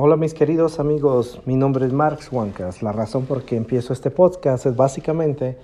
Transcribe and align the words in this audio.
Hola 0.00 0.16
mis 0.16 0.32
queridos 0.32 0.78
amigos, 0.78 1.40
mi 1.44 1.56
nombre 1.56 1.84
es 1.84 1.92
Marx 1.92 2.30
Huancas. 2.30 2.84
La 2.84 2.92
razón 2.92 3.26
por 3.26 3.42
que 3.42 3.56
empiezo 3.56 3.92
este 3.92 4.12
podcast 4.12 4.64
es 4.64 4.76
básicamente 4.76 5.58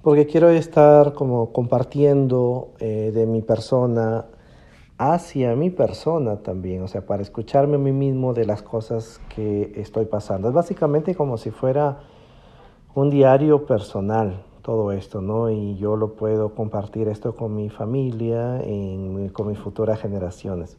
porque 0.00 0.26
quiero 0.26 0.48
estar 0.48 1.12
como 1.12 1.52
compartiendo 1.52 2.70
eh, 2.78 3.12
de 3.12 3.26
mi 3.26 3.42
persona 3.42 4.24
hacia 4.96 5.54
mi 5.54 5.68
persona 5.68 6.38
también, 6.38 6.82
o 6.82 6.88
sea, 6.88 7.04
para 7.04 7.20
escucharme 7.20 7.74
a 7.74 7.78
mí 7.78 7.92
mismo 7.92 8.32
de 8.32 8.46
las 8.46 8.62
cosas 8.62 9.20
que 9.28 9.70
estoy 9.76 10.06
pasando. 10.06 10.48
Es 10.48 10.54
básicamente 10.54 11.14
como 11.14 11.36
si 11.36 11.50
fuera 11.50 11.98
un 12.94 13.10
diario 13.10 13.66
personal 13.66 14.44
todo 14.62 14.92
esto, 14.92 15.20
¿no? 15.20 15.50
Y 15.50 15.76
yo 15.76 15.94
lo 15.96 16.14
puedo 16.14 16.54
compartir 16.54 17.06
esto 17.06 17.36
con 17.36 17.54
mi 17.54 17.68
familia, 17.68 18.62
y 18.66 19.28
con 19.28 19.48
mis 19.48 19.58
futuras 19.58 20.00
generaciones. 20.00 20.78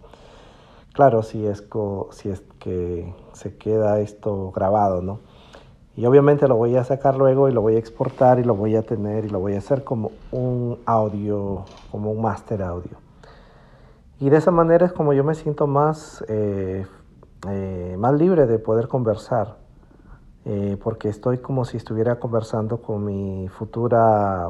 Claro, 0.93 1.23
si 1.23 1.45
es, 1.45 1.63
si 2.11 2.29
es 2.29 2.41
que 2.59 3.13
se 3.33 3.55
queda 3.57 3.99
esto 3.99 4.51
grabado, 4.51 5.01
¿no? 5.01 5.19
Y 5.95 6.05
obviamente 6.05 6.47
lo 6.47 6.55
voy 6.55 6.75
a 6.77 6.83
sacar 6.83 7.17
luego 7.17 7.49
y 7.49 7.51
lo 7.51 7.61
voy 7.61 7.75
a 7.75 7.79
exportar 7.79 8.39
y 8.39 8.43
lo 8.43 8.55
voy 8.55 8.75
a 8.75 8.83
tener 8.83 9.25
y 9.25 9.29
lo 9.29 9.39
voy 9.39 9.55
a 9.55 9.57
hacer 9.57 9.83
como 9.83 10.11
un 10.31 10.79
audio, 10.85 11.65
como 11.91 12.11
un 12.11 12.21
master 12.21 12.63
audio. 12.63 12.97
Y 14.19 14.29
de 14.29 14.37
esa 14.37 14.51
manera 14.51 14.85
es 14.85 14.93
como 14.93 15.13
yo 15.13 15.23
me 15.23 15.35
siento 15.35 15.67
más, 15.67 16.23
eh, 16.27 16.85
eh, 17.49 17.95
más 17.97 18.13
libre 18.13 18.47
de 18.47 18.59
poder 18.59 18.87
conversar, 18.87 19.57
eh, 20.45 20.77
porque 20.81 21.09
estoy 21.09 21.39
como 21.39 21.65
si 21.65 21.77
estuviera 21.77 22.19
conversando 22.19 22.81
con 22.81 23.05
mi 23.05 23.47
futura 23.49 24.49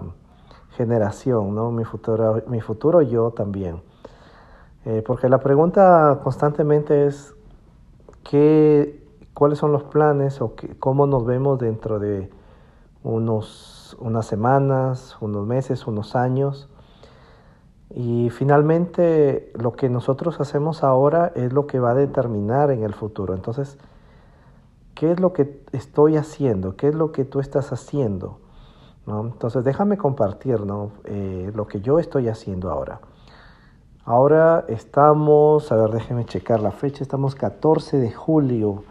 generación, 0.78 1.54
¿no? 1.54 1.72
mi, 1.72 1.84
futuro, 1.84 2.44
mi 2.48 2.62
futuro 2.62 3.02
yo 3.02 3.32
también. 3.32 3.82
Eh, 4.86 5.04
porque 5.06 5.30
la 5.30 5.40
pregunta 5.40 6.20
constantemente 6.24 7.06
es 7.06 7.36
¿qué, 8.24 9.04
cuáles 9.34 9.60
son 9.60 9.72
los 9.72 9.84
planes 9.84 10.42
o 10.42 10.54
cómo 10.80 11.06
nos 11.06 11.26
vemos 11.26 11.60
dentro 11.60 12.00
de 12.00 12.30
unos, 13.04 13.96
unas 14.00 14.26
semanas, 14.26 15.18
unos 15.22 15.46
meses, 15.46 15.88
unos 15.88 16.16
años. 16.16 16.70
Y 17.90 18.30
finalmente 18.30 19.52
lo 19.56 19.74
que 19.74 19.90
nosotros 19.90 20.40
hacemos 20.40 20.84
ahora 20.84 21.32
es 21.36 21.54
lo 21.54 21.66
que 21.66 21.80
va 21.80 21.92
a 21.92 21.96
determinar 21.96 22.72
en 22.72 22.84
el 22.84 22.94
futuro. 22.94 23.34
Entonces, 23.34 23.78
¿qué 24.94 25.12
es 25.12 25.20
lo 25.20 25.34
que 25.34 25.64
estoy 25.72 26.18
haciendo? 26.18 26.76
¿Qué 26.76 26.90
es 26.90 26.96
lo 26.96 27.12
que 27.12 27.26
tú 27.26 27.40
estás 27.40 27.72
haciendo? 27.72 28.40
Entonces, 29.08 29.64
déjame 29.64 29.98
compartir 29.98 30.60
eh, 31.06 31.52
lo 31.56 31.68
que 31.68 31.82
yo 31.82 31.98
estoy 31.98 32.28
haciendo 32.28 32.70
ahora. 32.70 33.00
Ahora 34.10 34.66
estamos, 34.68 35.72
a 35.72 35.76
ver, 35.76 35.92
déjenme 35.92 36.26
checar 36.26 36.60
la 36.62 36.72
fecha, 36.72 37.04
estamos 37.04 37.36
14 37.36 38.00
de 38.00 38.12
julio 38.12 38.84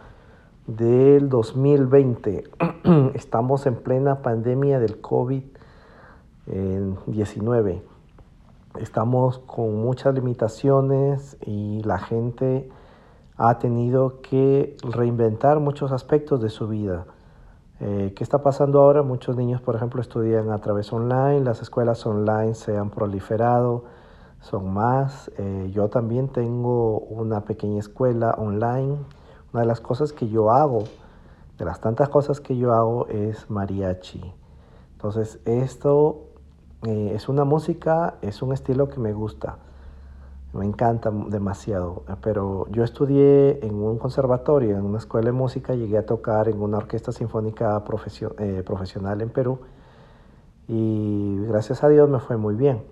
del 0.69 1.29
2020. 1.29 2.45
estamos 3.15 3.67
en 3.67 3.75
plena 3.75 4.23
pandemia 4.23 4.79
del 4.79 5.03
COVID-19. 5.03 7.83
Estamos 8.79 9.41
con 9.41 9.83
muchas 9.83 10.15
limitaciones 10.15 11.37
y 11.45 11.83
la 11.83 11.99
gente 11.99 12.71
ha 13.37 13.59
tenido 13.59 14.21
que 14.21 14.77
reinventar 14.85 15.59
muchos 15.59 15.91
aspectos 15.91 16.41
de 16.41 16.49
su 16.49 16.69
vida. 16.69 17.07
Eh, 17.81 18.13
¿Qué 18.15 18.23
está 18.23 18.41
pasando 18.41 18.83
ahora? 18.83 19.03
Muchos 19.03 19.35
niños, 19.35 19.61
por 19.63 19.75
ejemplo, 19.75 20.01
estudian 20.01 20.53
a 20.53 20.59
través 20.59 20.93
online, 20.93 21.41
las 21.41 21.61
escuelas 21.61 22.07
online 22.07 22.55
se 22.55 22.77
han 22.77 22.91
proliferado 22.91 23.98
son 24.41 24.73
más. 24.73 25.31
Eh, 25.39 25.71
yo 25.73 25.89
también 25.89 26.29
tengo 26.29 27.01
una 27.01 27.45
pequeña 27.45 27.81
escuela 27.81 28.33
online. 28.39 28.97
Una 29.53 29.63
de 29.63 29.67
las 29.67 29.81
cosas 29.81 30.13
que 30.13 30.29
yo 30.29 30.51
hago, 30.51 30.85
de 31.59 31.65
las 31.65 31.81
tantas 31.81 32.09
cosas 32.09 32.41
que 32.41 32.57
yo 32.57 32.73
hago, 32.73 33.07
es 33.09 33.51
mariachi. 33.51 34.23
Entonces, 34.93 35.41
esto 35.45 36.25
eh, 36.83 37.13
es 37.15 37.29
una 37.29 37.45
música, 37.45 38.15
es 38.23 38.43
un 38.43 38.53
estilo 38.53 38.89
que 38.89 39.01
me 39.01 39.13
gusta. 39.13 39.59
Me 40.53 40.65
encanta 40.65 41.11
demasiado. 41.11 42.05
Pero 42.23 42.67
yo 42.71 42.85
estudié 42.85 43.65
en 43.65 43.75
un 43.75 43.99
conservatorio, 43.99 44.77
en 44.77 44.85
una 44.85 44.99
escuela 44.99 45.27
de 45.27 45.33
música, 45.33 45.75
llegué 45.75 45.99
a 45.99 46.07
tocar 46.07 46.49
en 46.49 46.61
una 46.61 46.79
orquesta 46.79 47.13
sinfónica 47.13 47.83
eh, 48.39 48.63
profesional 48.65 49.21
en 49.21 49.31
Perú. 49.31 49.59
Y 50.69 51.39
gracias 51.47 51.83
a 51.85 51.89
Dios 51.89 52.09
me 52.09 52.19
fue 52.19 52.37
muy 52.37 52.55
bien. 52.55 52.83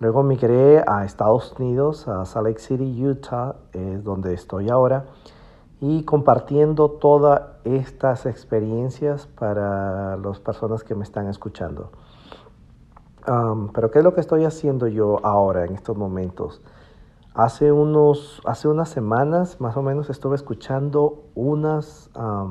Luego 0.00 0.22
migré 0.22 0.82
a 0.86 1.04
Estados 1.04 1.54
Unidos, 1.58 2.08
a 2.08 2.24
Salt 2.24 2.46
Lake 2.46 2.58
City, 2.58 3.06
Utah, 3.06 3.56
es 3.74 4.02
donde 4.02 4.32
estoy 4.32 4.70
ahora, 4.70 5.04
y 5.78 6.04
compartiendo 6.04 6.92
todas 6.92 7.42
estas 7.64 8.24
experiencias 8.24 9.26
para 9.26 10.16
las 10.16 10.40
personas 10.40 10.84
que 10.84 10.94
me 10.94 11.04
están 11.04 11.28
escuchando. 11.28 11.90
pero 13.74 13.90
¿qué 13.90 13.98
es 13.98 14.04
lo 14.04 14.14
que 14.14 14.22
estoy 14.22 14.46
haciendo 14.46 14.86
yo 14.88 15.20
ahora 15.22 15.66
en 15.66 15.74
estos 15.74 15.98
momentos? 15.98 16.62
Hace, 17.34 17.70
unos, 17.70 18.40
hace 18.46 18.68
unas 18.68 18.88
semanas 18.88 19.60
más 19.60 19.76
o 19.76 19.82
menos 19.82 20.08
estuve 20.08 20.34
escuchando 20.34 21.24
unas, 21.34 22.08
ah, 22.14 22.46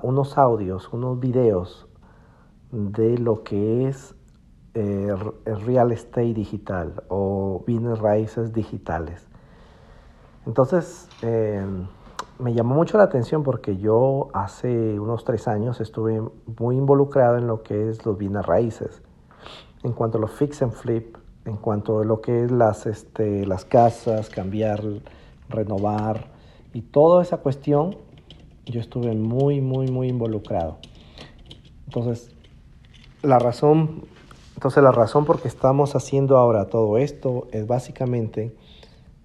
unos 0.00 0.38
audios, 0.38 0.90
unos 0.90 1.20
videos 1.20 1.86
de 2.72 3.18
lo 3.18 3.42
que 3.42 3.88
es 3.88 4.16
eh, 4.74 5.14
real 5.64 5.92
estate 5.92 6.34
digital 6.34 7.02
o 7.08 7.62
bienes 7.66 7.98
raíces 7.98 8.52
digitales. 8.52 9.26
Entonces, 10.46 11.08
em, 11.22 11.86
me 12.38 12.52
llamó 12.52 12.74
mucho 12.74 12.98
la 12.98 13.04
atención 13.04 13.42
porque 13.44 13.76
yo 13.76 14.28
hace 14.32 14.98
unos 14.98 15.24
tres 15.24 15.46
años 15.48 15.80
estuve 15.80 16.20
muy 16.58 16.76
involucrado 16.76 17.38
en 17.38 17.46
lo 17.46 17.62
que 17.62 17.88
es 17.88 18.04
los 18.04 18.18
bienes 18.18 18.44
raíces, 18.44 19.02
en 19.82 19.92
cuanto 19.92 20.18
a 20.18 20.20
los 20.20 20.32
fix 20.32 20.60
and 20.62 20.72
flip, 20.72 21.16
en 21.44 21.56
cuanto 21.56 22.00
a 22.00 22.04
lo 22.04 22.20
que 22.20 22.44
es 22.44 22.50
las, 22.50 22.86
este, 22.86 23.46
las 23.46 23.64
casas, 23.64 24.28
cambiar, 24.28 24.82
renovar 25.48 26.32
y 26.72 26.82
toda 26.82 27.22
esa 27.22 27.36
cuestión, 27.36 27.96
yo 28.66 28.80
estuve 28.80 29.14
muy, 29.14 29.60
muy, 29.60 29.88
muy 29.88 30.08
involucrado. 30.08 30.78
Entonces, 31.86 32.34
la 33.22 33.38
razón 33.38 34.06
entonces 34.54 34.82
la 34.82 34.92
razón 34.92 35.24
por 35.24 35.40
que 35.40 35.48
estamos 35.48 35.96
haciendo 35.96 36.36
ahora 36.36 36.66
todo 36.66 36.98
esto 36.98 37.48
es 37.52 37.66
básicamente 37.66 38.54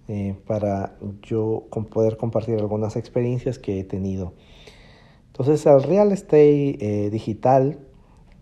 eh, 0.08 0.36
para 0.48 0.96
yo 1.22 1.66
poder 1.92 2.18
compartir 2.18 2.60
algunas 2.60 2.96
experiencias 2.96 3.60
que 3.60 3.80
he 3.80 3.84
tenido. 3.84 4.34
Entonces 5.28 5.66
el 5.66 5.84
real 5.84 6.12
estate 6.12 6.78
eh, 6.80 7.10
digital, 7.12 7.78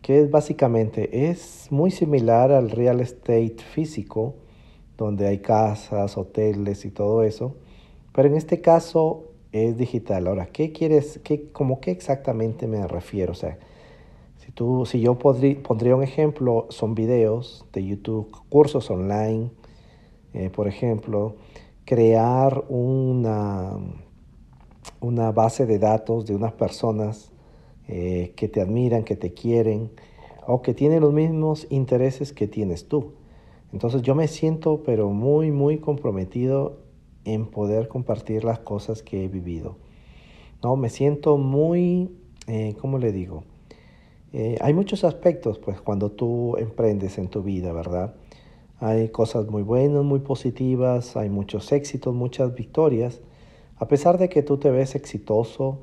que 0.02 0.22
es 0.22 0.32
básicamente, 0.32 1.30
es 1.30 1.68
muy 1.70 1.92
similar 1.92 2.52
al 2.52 2.72
real 2.72 3.02
estate 3.02 3.58
físico, 3.58 4.36
donde 4.98 5.28
hay 5.28 5.40
casas, 5.40 6.18
hoteles 6.18 6.86
y 6.86 6.90
todo 6.90 7.22
eso, 7.22 7.56
pero 8.14 8.30
en 8.30 8.36
este 8.36 8.62
caso 8.62 9.26
es 9.52 9.78
digital. 9.78 10.28
Ahora, 10.28 10.48
¿qué 10.48 10.72
quieres, 10.72 11.20
qué, 11.24 11.52
como 11.52 11.82
qué 11.82 11.92
exactamente 11.92 12.66
me 12.66 12.88
refiero? 12.88 13.34
O 13.34 13.36
sea, 13.36 13.60
si, 14.86 15.02
yo 15.02 15.18
pondría 15.18 15.96
un 15.96 16.04
ejemplo, 16.04 16.66
son 16.70 16.96
videos 16.96 17.66
de 17.74 17.86
YouTube, 17.86 18.32
cursos 18.50 18.90
online, 18.90 19.52
eh, 20.34 20.50
por 20.50 20.68
ejemplo, 20.68 21.36
crear 21.86 22.64
una, 22.68 23.74
una 25.00 25.32
base 25.32 25.66
de 25.66 25.78
datos 25.78 26.26
de 26.26 26.36
unas 26.36 26.54
personas 26.54 27.32
eh, 27.88 28.34
que 28.36 28.48
te 28.48 28.60
admiran, 28.60 29.04
que 29.04 29.16
te 29.16 29.34
quieren 29.34 29.92
o 30.48 30.62
que 30.62 30.74
tienen 30.74 31.02
los 31.02 31.14
mismos 31.14 31.68
intereses 31.70 32.34
que 32.34 32.48
tienes 32.48 32.88
tú. 32.88 33.14
Entonces 33.74 34.02
yo 34.02 34.16
me 34.16 34.28
siento 34.28 34.82
pero 34.84 35.10
muy, 35.10 35.52
muy 35.52 35.78
comprometido 35.78 36.80
en 37.26 37.46
poder 37.46 37.90
compartir 37.90 38.44
las 38.44 38.60
cosas 38.60 39.04
que 39.04 39.26
he 39.26 39.28
vivido. 39.28 39.78
No, 40.64 40.76
me 40.76 40.90
siento 40.90 41.38
muy, 41.38 42.10
eh, 42.48 42.76
¿cómo 42.82 42.98
le 42.98 43.12
digo? 43.12 43.44
Eh, 44.34 44.58
hay 44.62 44.74
muchos 44.74 45.04
aspectos, 45.04 45.58
pues, 45.60 45.80
cuando 45.80 46.12
tú 46.12 46.58
emprendes 46.58 47.18
en 47.18 47.30
tu 47.30 47.44
vida, 47.44 47.72
¿verdad? 47.72 48.16
Hay 48.80 49.10
cosas 49.10 49.48
muy 49.48 49.64
buenas, 49.64 50.04
muy 50.04 50.20
positivas, 50.20 51.16
hay 51.16 51.30
muchos 51.30 51.72
éxitos, 51.72 52.14
muchas 52.14 52.54
victorias. 52.54 53.22
A 53.78 53.88
pesar 53.88 54.18
de 54.18 54.30
que 54.30 54.44
tú 54.44 54.58
te 54.58 54.70
ves 54.70 54.96
exitoso 54.96 55.80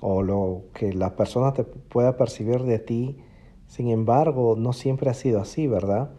o 0.00 0.22
lo 0.22 0.62
que 0.74 0.92
la 0.92 1.16
persona 1.16 1.52
te 1.52 1.64
pueda 1.64 2.16
percibir 2.16 2.62
de 2.62 2.78
ti, 2.78 3.18
sin 3.66 3.88
embargo, 3.88 4.54
no 4.56 4.72
siempre 4.72 5.10
ha 5.10 5.14
sido 5.14 5.40
así, 5.40 5.66
¿verdad? 5.66 6.10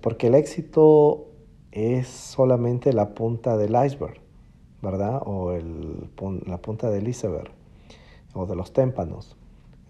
Porque 0.00 0.28
el 0.28 0.34
éxito 0.34 1.28
es 1.70 2.06
solamente 2.08 2.92
la 2.92 3.14
punta 3.14 3.56
del 3.56 3.74
iceberg, 3.84 4.20
¿verdad? 4.82 5.22
O 5.24 5.52
la 6.46 6.58
punta 6.58 6.90
del 6.90 7.08
iceberg 7.08 7.50
o 8.34 8.46
de 8.46 8.56
los 8.56 8.72
témpanos. 8.72 9.36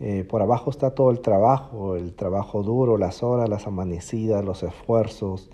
Eh, 0.00 0.24
por 0.24 0.42
abajo 0.42 0.70
está 0.70 0.94
todo 0.94 1.10
el 1.10 1.20
trabajo, 1.20 1.96
el 1.96 2.14
trabajo 2.14 2.62
duro, 2.62 2.98
las 2.98 3.22
horas, 3.22 3.48
las 3.48 3.66
amanecidas, 3.66 4.44
los 4.44 4.62
esfuerzos, 4.62 5.50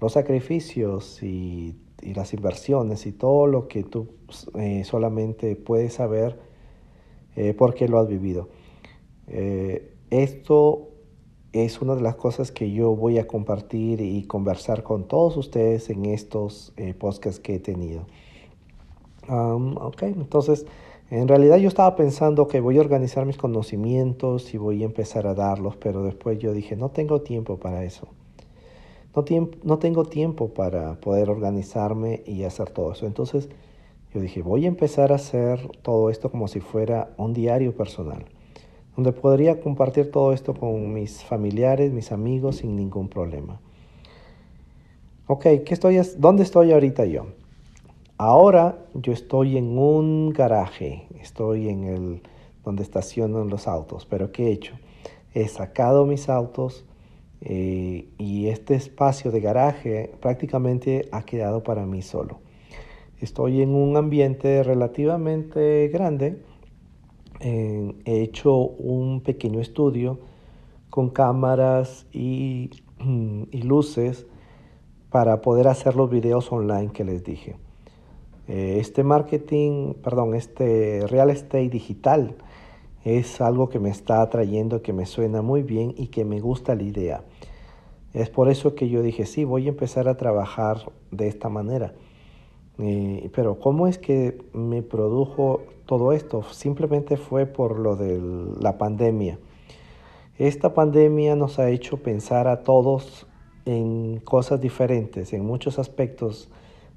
los 0.00 0.12
sacrificios 0.12 1.22
y 1.22 1.76
las 2.12 2.34
inversiones 2.34 3.06
y 3.06 3.12
todo 3.12 3.46
lo 3.46 3.66
que 3.68 3.82
tú 3.82 4.08
eh, 4.58 4.84
solamente 4.84 5.56
puedes 5.56 5.94
saber 5.94 6.38
eh, 7.36 7.54
porque 7.56 7.88
lo 7.88 7.98
has 7.98 8.08
vivido. 8.08 8.48
Eh, 9.26 9.94
esto 10.10 10.90
es 11.52 11.80
una 11.80 11.94
de 11.94 12.02
las 12.02 12.16
cosas 12.16 12.52
que 12.52 12.72
yo 12.72 12.94
voy 12.94 13.18
a 13.18 13.26
compartir 13.26 14.00
y 14.00 14.24
conversar 14.24 14.82
con 14.82 15.08
todos 15.08 15.36
ustedes 15.36 15.88
en 15.88 16.04
estos 16.04 16.74
podcasts 16.98 17.40
que 17.40 17.54
he 17.54 17.60
tenido. 17.60 18.06
ok, 19.28 20.02
entonces 20.02 20.66
en 21.10 21.28
realidad 21.28 21.58
yo 21.58 21.68
estaba 21.68 21.94
pensando 21.96 22.48
que 22.48 22.60
voy 22.60 22.78
a 22.78 22.80
organizar 22.80 23.26
mis 23.26 23.36
conocimientos 23.36 24.54
y 24.54 24.58
voy 24.58 24.82
a 24.82 24.86
empezar 24.86 25.26
a 25.26 25.34
darlos, 25.34 25.76
pero 25.76 26.02
después 26.02 26.38
yo 26.38 26.52
dije, 26.52 26.76
no 26.76 26.90
tengo 26.90 27.20
tiempo 27.20 27.58
para 27.58 27.84
eso. 27.84 28.08
No, 29.14 29.24
no 29.62 29.78
tengo 29.78 30.04
tiempo 30.04 30.48
para 30.48 30.94
poder 31.00 31.30
organizarme 31.30 32.22
y 32.26 32.42
hacer 32.44 32.70
todo 32.70 32.92
eso. 32.92 33.06
Entonces 33.06 33.48
yo 34.14 34.20
dije, 34.20 34.42
voy 34.42 34.64
a 34.64 34.68
empezar 34.68 35.12
a 35.12 35.16
hacer 35.16 35.60
todo 35.82 36.08
esto 36.08 36.30
como 36.30 36.48
si 36.48 36.60
fuera 36.60 37.10
un 37.16 37.32
diario 37.32 37.76
personal, 37.76 38.24
donde 38.96 39.12
podría 39.12 39.60
compartir 39.60 40.10
todo 40.10 40.32
esto 40.32 40.54
con 40.54 40.92
mis 40.92 41.22
familiares, 41.22 41.92
mis 41.92 42.12
amigos 42.12 42.56
sin 42.56 42.76
ningún 42.76 43.08
problema. 43.08 43.60
Ok, 45.26 45.42
¿qué 45.64 45.74
estoy, 45.74 46.00
¿dónde 46.18 46.42
estoy 46.42 46.72
ahorita 46.72 47.04
yo? 47.04 47.26
Ahora 48.16 48.86
yo 48.94 49.12
estoy 49.12 49.56
en 49.56 49.76
un 49.76 50.30
garaje, 50.30 51.08
estoy 51.20 51.68
en 51.68 51.84
el 51.84 52.22
donde 52.64 52.82
estacionan 52.82 53.48
los 53.48 53.68
autos, 53.68 54.06
pero 54.06 54.32
¿qué 54.32 54.48
he 54.48 54.52
hecho? 54.52 54.74
He 55.34 55.48
sacado 55.48 56.06
mis 56.06 56.28
autos, 56.28 56.86
eh, 57.46 58.08
y 58.16 58.46
este 58.48 58.74
espacio 58.74 59.30
de 59.30 59.40
garaje 59.40 60.10
prácticamente 60.20 61.08
ha 61.12 61.24
quedado 61.24 61.62
para 61.62 61.84
mí 61.84 62.00
solo. 62.00 62.38
Estoy 63.20 63.60
en 63.60 63.74
un 63.74 63.96
ambiente 63.96 64.62
relativamente 64.62 65.88
grande. 65.88 66.42
he 67.40 68.22
hecho 68.22 68.56
un 68.56 69.20
pequeño 69.20 69.60
estudio 69.60 70.18
con 70.88 71.10
cámaras 71.10 72.06
y, 72.12 72.70
y, 73.50 73.62
luces 73.62 74.26
para 75.10 75.42
poder 75.42 75.68
hacer 75.68 75.96
los 75.96 76.08
videos 76.08 76.50
online 76.50 76.92
que 76.92 77.04
les 77.04 77.22
dije. 77.22 77.56
Eh, 78.46 78.76
este 78.78 79.04
marketing, 79.04 79.94
perdón, 79.94 80.34
este 80.34 81.06
real 81.06 81.30
estate 81.30 81.68
digital 81.68 82.36
es 83.04 83.40
algo 83.40 83.68
que 83.68 83.78
me 83.78 83.90
está 83.90 84.22
atrayendo, 84.22 84.82
que 84.82 84.92
me 84.92 85.06
suena 85.06 85.42
muy 85.42 85.62
bien 85.62 85.94
y 85.96 86.08
que 86.08 86.24
me 86.24 86.40
gusta 86.40 86.74
la 86.74 86.82
idea. 86.82 87.24
Es 88.12 88.30
por 88.30 88.48
eso 88.48 88.74
que 88.74 88.88
yo 88.88 89.02
dije, 89.02 89.26
sí, 89.26 89.44
voy 89.44 89.66
a 89.66 89.70
empezar 89.70 90.08
a 90.08 90.16
trabajar 90.16 90.92
de 91.10 91.28
esta 91.28 91.48
manera. 91.48 91.94
Eh, 92.78 93.30
pero 93.34 93.58
¿cómo 93.60 93.86
es 93.86 93.98
que 93.98 94.38
me 94.52 94.82
produjo 94.82 95.62
todo 95.86 96.12
esto? 96.12 96.42
Simplemente 96.44 97.16
fue 97.16 97.46
por 97.46 97.78
lo 97.78 97.96
de 97.96 98.20
la 98.60 98.78
pandemia. 98.78 99.38
Esta 100.38 100.74
pandemia 100.74 101.36
nos 101.36 101.58
ha 101.58 101.70
hecho 101.70 101.98
pensar 101.98 102.48
a 102.48 102.62
todos 102.62 103.26
en 103.66 104.20
cosas 104.20 104.60
diferentes, 104.60 105.32
en 105.32 105.44
muchos 105.44 105.78
aspectos 105.78 106.50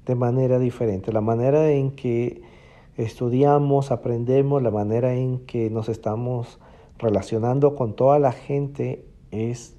de 0.08 0.14
manera 0.14 0.58
diferente. 0.58 1.12
La 1.12 1.20
manera 1.20 1.70
en 1.70 1.90
que 1.92 2.42
estudiamos, 2.96 3.92
aprendemos, 3.92 4.62
la 4.62 4.70
manera 4.70 5.14
en 5.14 5.40
que 5.46 5.68
nos 5.68 5.90
estamos 5.90 6.58
relacionando 6.96 7.76
con 7.76 7.94
toda 7.94 8.18
la 8.18 8.32
gente 8.32 9.06
es, 9.30 9.76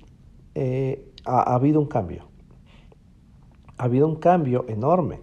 eh, 0.53 1.11
ha, 1.25 1.55
habido 1.55 1.79
un 1.81 1.87
cambio. 1.87 2.27
Ha 3.77 3.85
habido 3.85 4.07
un 4.07 4.17
cambio 4.17 4.65
enorme. 4.69 5.19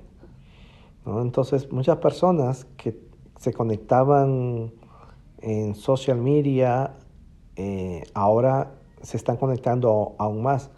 Entonces, 1.07 1.73
muchas 1.73 1.99
personas 1.99 2.65
que 2.77 2.99
se 3.39 3.53
conectaban 3.53 4.73
en 5.39 5.77
social 5.77 6.19
media, 6.19 6.97
eh, 7.55 8.03
ahora 8.13 8.73
se 9.03 9.17
están 9.17 9.37
conectando 9.37 10.17
aún 10.19 10.43
más. 10.43 10.73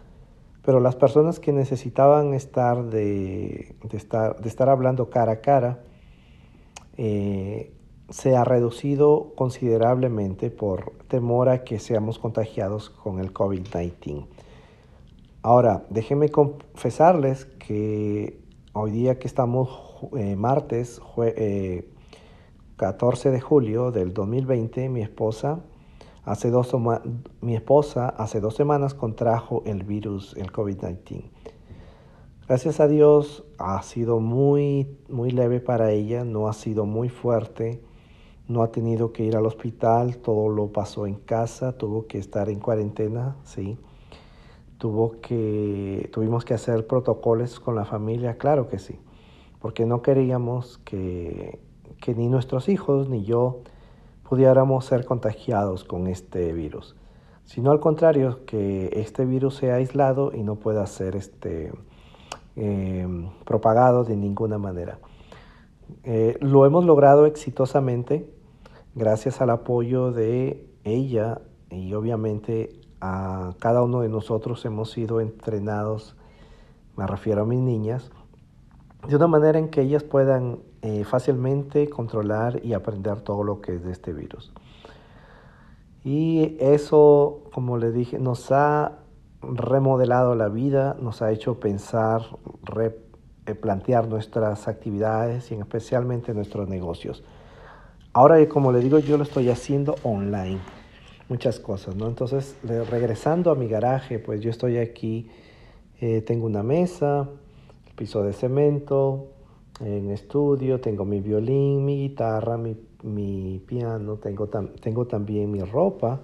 Pero 0.69 0.79
las 0.79 0.95
personas 0.95 1.39
que 1.39 1.51
necesitaban 1.51 2.35
estar 2.35 2.91
de, 2.91 3.75
estar, 3.91 4.39
de 4.39 4.47
estar 4.47 4.69
hablando 4.69 5.09
cara 5.09 5.31
a 5.31 5.41
cara, 5.41 5.79
eh, 6.95 7.73
se 8.11 8.35
ha 8.35 8.43
reducido 8.43 9.33
considerablemente 9.35 10.51
por 10.51 10.91
temor 11.07 11.49
a 11.49 11.63
que 11.63 11.79
seamos 11.79 12.19
contagiados 12.19 12.91
con 12.91 13.17
el 13.17 13.33
COVID-19. 13.33 14.27
Ahora, 15.41 15.87
déjenme 15.89 16.29
confesarles 16.29 17.45
que 17.45 18.39
hoy 18.73 18.91
día 18.91 19.17
que 19.17 19.25
estamos 19.25 19.71
eh, 20.15 20.35
martes, 20.35 21.01
14 22.75 23.29
eh, 23.29 23.31
de 23.31 23.41
julio 23.41 23.89
del 23.89 24.13
2020, 24.13 24.87
mi 24.89 25.01
esposa, 25.01 25.61
hace 26.29 26.51
dos, 26.51 26.71
mi 27.41 27.55
esposa 27.55 28.07
hace 28.09 28.39
dos 28.39 28.53
semanas 28.53 28.93
contrajo 28.93 29.63
el 29.65 29.83
virus, 29.83 30.35
el 30.37 30.51
COVID-19. 30.51 31.23
Gracias 32.47 32.79
a 32.79 32.87
Dios 32.87 33.43
ha 33.57 33.81
sido 33.81 34.19
muy, 34.19 34.95
muy 35.09 35.31
leve 35.31 35.59
para 35.59 35.91
ella, 35.91 36.23
no 36.23 36.47
ha 36.47 36.53
sido 36.53 36.85
muy 36.85 37.09
fuerte, 37.09 37.81
no 38.47 38.61
ha 38.61 38.71
tenido 38.71 39.11
que 39.11 39.23
ir 39.23 39.35
al 39.35 39.47
hospital, 39.47 40.17
todo 40.17 40.49
lo 40.49 40.71
pasó 40.71 41.07
en 41.07 41.15
casa, 41.15 41.75
tuvo 41.75 42.05
que 42.05 42.19
estar 42.19 42.47
en 42.49 42.59
cuarentena, 42.59 43.35
sí. 43.43 43.79
Tuvo 44.77 45.19
que, 45.21 46.09
tuvimos 46.13 46.45
que 46.45 46.53
hacer 46.53 46.85
protocolos 46.85 47.59
con 47.59 47.75
la 47.75 47.85
familia, 47.85 48.37
claro 48.37 48.67
que 48.67 48.77
sí, 48.77 48.99
porque 49.59 49.87
no 49.87 50.03
queríamos 50.03 50.77
que, 50.77 51.59
que 51.99 52.13
ni 52.13 52.29
nuestros 52.29 52.69
hijos 52.69 53.09
ni 53.09 53.23
yo 53.23 53.63
pudiéramos 54.29 54.85
ser 54.85 55.05
contagiados 55.05 55.83
con 55.83 56.07
este 56.07 56.53
virus, 56.53 56.95
sino 57.45 57.71
al 57.71 57.79
contrario, 57.79 58.45
que 58.45 58.91
este 58.93 59.25
virus 59.25 59.55
sea 59.55 59.75
aislado 59.75 60.31
y 60.33 60.43
no 60.43 60.55
pueda 60.55 60.85
ser 60.85 61.15
este, 61.15 61.71
Em, 62.61 63.29
propagado 63.45 64.03
de 64.03 64.17
ninguna 64.17 64.57
manera. 64.57 64.99
Eh, 66.03 66.37
lo 66.41 66.65
hemos 66.65 66.83
logrado 66.83 67.25
exitosamente 67.25 68.29
gracias 68.95 69.39
al 69.39 69.49
apoyo 69.51 70.11
de 70.11 70.67
ella 70.83 71.39
y 71.69 71.93
obviamente 71.93 72.81
a 72.99 73.53
cada 73.59 73.81
uno 73.81 74.01
de 74.01 74.09
nosotros 74.09 74.65
hemos 74.65 74.91
sido 74.91 75.21
entrenados, 75.21 76.17
me 76.97 77.07
refiero 77.07 77.43
a 77.43 77.45
mis 77.45 77.61
niñas, 77.61 78.11
de 79.07 79.15
una 79.15 79.27
manera 79.27 79.57
en 79.57 79.69
que 79.69 79.79
ellas 79.79 80.03
puedan 80.03 80.59
eh, 80.81 81.03
fácilmente 81.03 81.89
controlar 81.89 82.61
y 82.63 82.73
aprender 82.73 83.21
todo 83.21 83.43
lo 83.43 83.59
que 83.59 83.75
es 83.75 83.83
de 83.83 83.91
este 83.91 84.13
virus. 84.13 84.53
Y 86.03 86.55
eso, 86.59 87.43
como 87.53 87.77
le 87.77 87.91
dije, 87.91 88.17
nos 88.17 88.51
ha 88.51 88.99
remodelado 89.41 90.35
la 90.35 90.47
vida, 90.47 90.95
nos 91.01 91.21
ha 91.21 91.31
hecho 91.31 91.59
pensar, 91.59 92.21
replantear 93.45 94.05
eh, 94.05 94.07
nuestras 94.07 94.67
actividades 94.67 95.51
y 95.51 95.55
especialmente 95.55 96.33
nuestros 96.33 96.69
negocios. 96.69 97.23
Ahora, 98.13 98.47
como 98.47 98.71
le 98.71 98.79
digo, 98.79 98.99
yo 98.99 99.17
lo 99.17 99.23
estoy 99.23 99.49
haciendo 99.49 99.95
online, 100.03 100.59
muchas 101.27 101.59
cosas, 101.59 101.95
¿no? 101.95 102.07
Entonces, 102.07 102.55
regresando 102.63 103.51
a 103.51 103.55
mi 103.55 103.67
garaje, 103.67 104.17
pues 104.17 104.41
yo 104.41 104.49
estoy 104.49 104.77
aquí, 104.77 105.29
eh, 106.01 106.21
tengo 106.21 106.45
una 106.45 106.63
mesa, 106.63 107.27
piso 107.95 108.23
de 108.23 108.33
cemento, 108.33 109.27
en 109.79 110.11
estudio, 110.11 110.79
tengo 110.81 111.05
mi 111.05 111.21
violín, 111.21 111.85
mi 111.85 111.97
guitarra, 111.97 112.57
mi, 112.57 113.59
piano, 113.65 114.17
tengo, 114.17 114.47
tengo 114.47 115.07
también 115.07 115.51
mi 115.51 115.61
ropa 115.61 116.19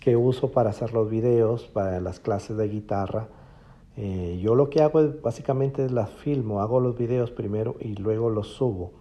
que 0.00 0.16
uso 0.16 0.50
para 0.50 0.70
hacer 0.70 0.92
los 0.92 1.08
videos, 1.08 1.66
para 1.66 2.00
las 2.00 2.18
clases 2.18 2.56
de 2.56 2.68
guitarra. 2.68 3.28
Eh, 3.96 4.40
yo 4.42 4.54
lo 4.54 4.68
que 4.68 4.82
hago 4.82 5.00
es 5.00 5.22
básicamente 5.22 5.88
las 5.90 6.10
filmo, 6.10 6.60
hago 6.60 6.80
los 6.80 6.96
videos 6.96 7.30
primero 7.30 7.76
y 7.78 7.94
luego 7.94 8.30
los 8.30 8.48
subo 8.48 8.92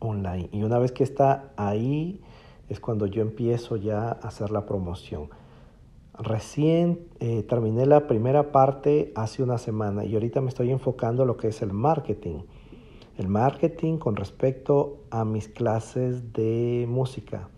online. 0.00 0.50
Y 0.52 0.64
una 0.64 0.78
vez 0.78 0.92
que 0.92 1.04
está 1.04 1.52
ahí 1.56 2.20
es 2.68 2.80
cuando 2.80 3.06
yo 3.06 3.22
empiezo 3.22 3.76
ya 3.76 4.08
a 4.08 4.12
hacer 4.12 4.50
la 4.50 4.66
promoción. 4.66 5.30
Recién 6.18 7.08
eh, 7.20 7.42
terminé 7.44 7.86
la 7.86 8.06
primera 8.06 8.52
parte 8.52 9.12
hace 9.14 9.42
una 9.42 9.56
semana 9.56 10.04
y 10.04 10.12
ahorita 10.12 10.42
me 10.42 10.48
estoy 10.48 10.70
enfocando 10.70 11.22
en 11.22 11.28
lo 11.28 11.36
que 11.36 11.48
es 11.48 11.62
el 11.62 11.72
marketing. 11.72 12.40
Marketing 13.28 13.98
con 13.98 14.16
respecto 14.16 14.98
a 15.10 15.24
mis 15.24 15.48
clases 15.48 16.32
de 16.32 16.86
música. 16.88 17.48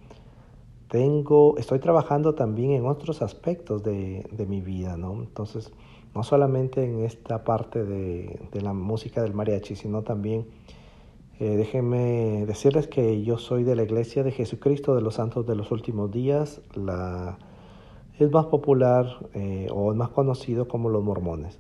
Tengo, 0.88 1.56
estoy 1.58 1.78
trabajando 1.78 2.34
también 2.34 2.72
en 2.72 2.86
otros 2.86 3.22
aspectos 3.22 3.82
de, 3.82 4.46
mi 4.48 4.60
vida, 4.60 4.96
¿no? 4.96 5.14
Entonces, 5.14 5.72
no 6.14 6.22
solamente 6.22 6.84
en 6.84 7.04
esta 7.04 7.44
parte 7.44 7.84
de, 7.84 8.38
la 8.60 8.72
música 8.72 9.22
del 9.22 9.34
mariachi, 9.34 9.76
sino 9.76 10.02
también, 10.02 10.46
eh, 11.40 11.56
déjenme 11.56 12.46
decirles 12.46 12.86
que 12.86 13.22
yo 13.22 13.38
soy 13.38 13.64
de 13.64 13.74
la 13.74 13.82
Iglesia 13.82 14.22
de 14.22 14.30
Jesucristo 14.30 14.94
de 14.94 15.02
los 15.02 15.14
Santos 15.14 15.46
de 15.46 15.56
los 15.56 15.72
Últimos 15.72 16.12
Días, 16.12 16.60
la, 16.74 17.38
es 18.18 18.30
más 18.30 18.46
popular 18.46 19.06
eh, 19.34 19.66
o 19.72 19.92
más 19.94 20.10
conocido 20.10 20.68
como 20.68 20.88
los 20.88 21.02
mormones. 21.02 21.58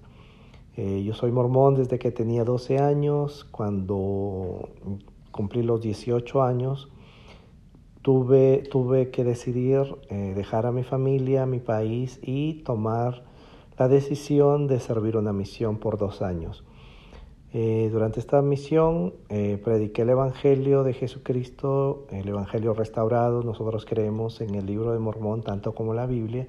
Eh, 0.76 1.04
yo 1.04 1.14
soy 1.14 1.30
mormón 1.30 1.76
desde 1.76 1.98
que 1.98 2.10
tenía 2.10 2.44
12 2.44 2.78
años. 2.78 3.44
Cuando 3.44 4.68
cumplí 5.30 5.62
los 5.62 5.80
18 5.80 6.42
años, 6.42 6.88
tuve, 8.02 8.64
tuve 8.70 9.10
que 9.10 9.24
decidir 9.24 9.96
eh, 10.10 10.32
dejar 10.34 10.66
a 10.66 10.72
mi 10.72 10.82
familia, 10.82 11.46
mi 11.46 11.60
país 11.60 12.18
y 12.22 12.62
tomar 12.64 13.24
la 13.78 13.88
decisión 13.88 14.66
de 14.66 14.80
servir 14.80 15.16
una 15.16 15.32
misión 15.32 15.78
por 15.78 15.96
dos 15.96 16.22
años. 16.22 16.64
Eh, 17.52 17.88
durante 17.92 18.18
esta 18.18 18.42
misión 18.42 19.14
prediqué 19.28 20.02
el 20.02 20.10
Evangelio 20.10 20.82
de 20.82 20.92
Jesucristo, 20.92 22.04
el 22.10 22.28
Evangelio 22.28 22.74
restaurado. 22.74 23.44
Nosotros 23.44 23.84
creemos 23.84 24.40
en 24.40 24.56
el 24.56 24.66
libro 24.66 24.92
de 24.92 24.98
Mormón 24.98 25.42
tanto 25.42 25.72
como 25.72 25.94
la 25.94 26.06
Biblia. 26.06 26.48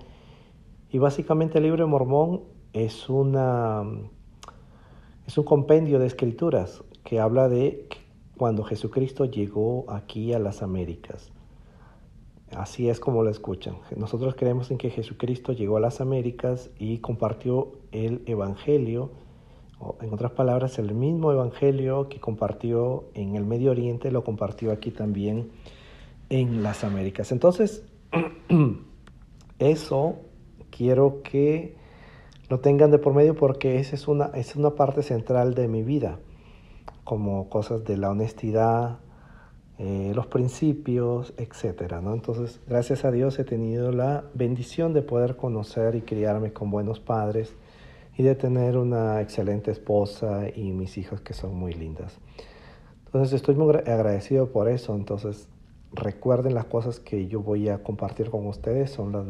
Y 0.91 0.97
básicamente 0.97 1.59
el 1.59 1.65
libro 1.65 1.83
de 1.83 1.91
Mormón 1.91 2.54
es, 2.75 3.09
una, 3.09 3.83
es 5.25 5.37
un 5.37 5.45
compendio 5.45 5.97
de 5.97 6.07
escrituras 6.07 6.83
que 7.05 7.21
habla 7.21 7.47
de 7.47 7.87
cuando 8.37 8.63
Jesucristo 8.63 9.23
llegó 9.25 9.85
aquí 9.89 10.33
a 10.33 10.39
las 10.39 10.61
Américas. 10.61 11.31
Así 12.51 12.89
es 12.89 12.99
como 12.99 13.23
lo 13.23 13.29
escuchan. 13.29 13.77
Nosotros 13.95 14.35
creemos 14.35 14.71
en 14.71 14.77
que 14.77 14.89
Jesucristo 14.89 15.53
llegó 15.53 15.77
a 15.77 15.79
las 15.79 16.01
Américas 16.01 16.69
y 16.77 16.97
compartió 16.97 17.71
el 17.91 18.21
Evangelio 18.25 19.11
en 20.01 20.13
otras 20.13 20.31
palabras, 20.31 20.79
el 20.79 20.93
mismo 20.93 21.31
evangelio 21.31 22.07
que 22.07 22.19
compartió 22.19 23.05
en 23.13 23.35
el 23.35 23.45
Medio 23.45 23.71
Oriente 23.71 24.09
lo 24.09 24.23
compartió 24.23 24.71
aquí 24.71 24.91
también 24.91 25.51
en 26.29 26.63
las 26.63 26.83
Américas. 26.83 27.31
Entonces, 27.31 27.83
eso 29.59 30.15
quiero 30.71 31.21
que 31.23 31.75
lo 32.49 32.59
tengan 32.59 32.91
de 32.91 32.99
por 32.99 33.13
medio 33.13 33.35
porque 33.35 33.79
esa 33.79 33.95
es 33.95 34.07
una, 34.07 34.25
es 34.33 34.55
una 34.55 34.71
parte 34.71 35.03
central 35.03 35.53
de 35.55 35.67
mi 35.67 35.83
vida, 35.83 36.19
como 37.03 37.49
cosas 37.49 37.83
de 37.83 37.97
la 37.97 38.09
honestidad, 38.09 38.99
eh, 39.77 40.13
los 40.15 40.27
principios, 40.27 41.33
etc. 41.37 41.99
¿no? 42.01 42.13
Entonces, 42.13 42.61
gracias 42.67 43.03
a 43.03 43.11
Dios 43.11 43.37
he 43.39 43.43
tenido 43.43 43.91
la 43.91 44.23
bendición 44.33 44.93
de 44.93 45.01
poder 45.01 45.35
conocer 45.35 45.95
y 45.95 46.01
criarme 46.01 46.53
con 46.53 46.71
buenos 46.71 46.99
padres 46.99 47.53
y 48.17 48.23
de 48.23 48.35
tener 48.35 48.77
una 48.77 49.21
excelente 49.21 49.71
esposa 49.71 50.47
y 50.55 50.71
mis 50.71 50.97
hijas 50.97 51.19
que 51.21 51.33
son 51.33 51.55
muy 51.55 51.73
lindas. 51.73 52.17
Entonces 53.05 53.33
estoy 53.33 53.55
muy 53.55 53.75
agradecido 53.75 54.51
por 54.51 54.69
eso. 54.69 54.95
Entonces 54.95 55.47
recuerden 55.91 56.53
las 56.53 56.65
cosas 56.65 56.99
que 56.99 57.27
yo 57.27 57.41
voy 57.41 57.69
a 57.69 57.83
compartir 57.83 58.29
con 58.29 58.47
ustedes, 58.47 58.91
son, 58.91 59.11
las, 59.11 59.25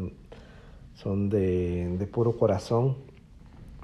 son 0.96 1.28
de, 1.28 1.96
de 1.96 2.06
puro 2.06 2.36
corazón. 2.36 2.96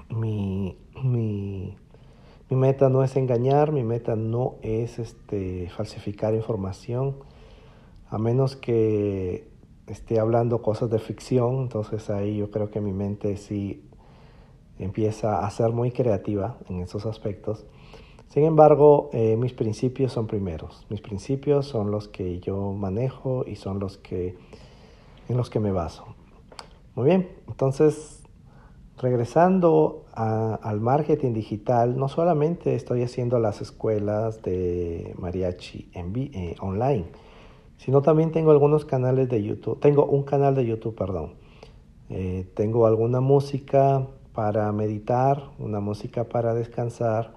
Mi, 0.09 0.75
mi, 1.01 1.77
mi, 2.49 2.57
meta 2.57 2.89
no 2.89 3.03
es 3.03 3.15
engañar, 3.15 3.71
mi 3.71 3.83
meta 3.83 4.15
no 4.15 4.55
es 4.61 4.99
este, 4.99 5.69
falsificar 5.69 6.33
información, 6.33 7.15
a 8.09 8.17
menos 8.17 8.55
que 8.55 9.47
esté 9.87 10.19
hablando 10.19 10.61
cosas 10.61 10.89
de 10.89 10.99
ficción, 10.99 11.61
entonces 11.61 12.09
ahí 12.09 12.37
yo 12.37 12.51
creo 12.51 12.69
que 12.69 12.81
mi 12.81 12.93
mente 12.93 13.37
sí 13.37 13.83
empieza 14.79 15.45
a 15.45 15.49
ser 15.49 15.71
muy 15.71 15.91
creativa 15.91 16.57
en 16.69 16.81
esos 16.81 17.05
aspectos. 17.05 17.65
Sin 18.27 18.43
embargo, 18.45 19.09
eh, 19.13 19.35
mis 19.37 19.53
principios 19.53 20.11
son 20.11 20.25
primeros. 20.25 20.87
Mis 20.89 21.01
principios 21.01 21.67
son 21.67 21.91
los 21.91 22.07
que 22.07 22.39
yo 22.39 22.73
manejo 22.73 23.45
y 23.45 23.55
son 23.55 23.79
los 23.79 23.97
que 23.97 24.35
en 25.29 25.37
los 25.37 25.49
que 25.49 25.59
me 25.59 25.71
baso. 25.71 26.12
Muy 26.95 27.05
bien, 27.05 27.27
entonces 27.47 28.21
regresando 28.99 30.05
al 30.13 30.79
marketing 30.79 31.33
digital, 31.33 31.97
no 31.97 32.07
solamente 32.07 32.75
estoy 32.75 33.01
haciendo 33.01 33.39
las 33.39 33.61
escuelas 33.61 34.43
de 34.43 35.15
mariachi 35.17 35.89
en, 35.93 36.13
eh, 36.15 36.55
online, 36.59 37.05
sino 37.77 38.03
también 38.03 38.31
tengo 38.31 38.51
algunos 38.51 38.85
canales 38.85 39.27
de 39.27 39.41
YouTube. 39.41 39.79
Tengo 39.79 40.05
un 40.05 40.21
canal 40.21 40.53
de 40.53 40.67
YouTube, 40.67 40.93
perdón. 40.93 41.33
Eh, 42.09 42.47
tengo 42.53 42.85
alguna 42.85 43.21
música 43.21 44.05
para 44.33 44.71
meditar, 44.71 45.49
una 45.57 45.79
música 45.79 46.25
para 46.25 46.53
descansar, 46.53 47.33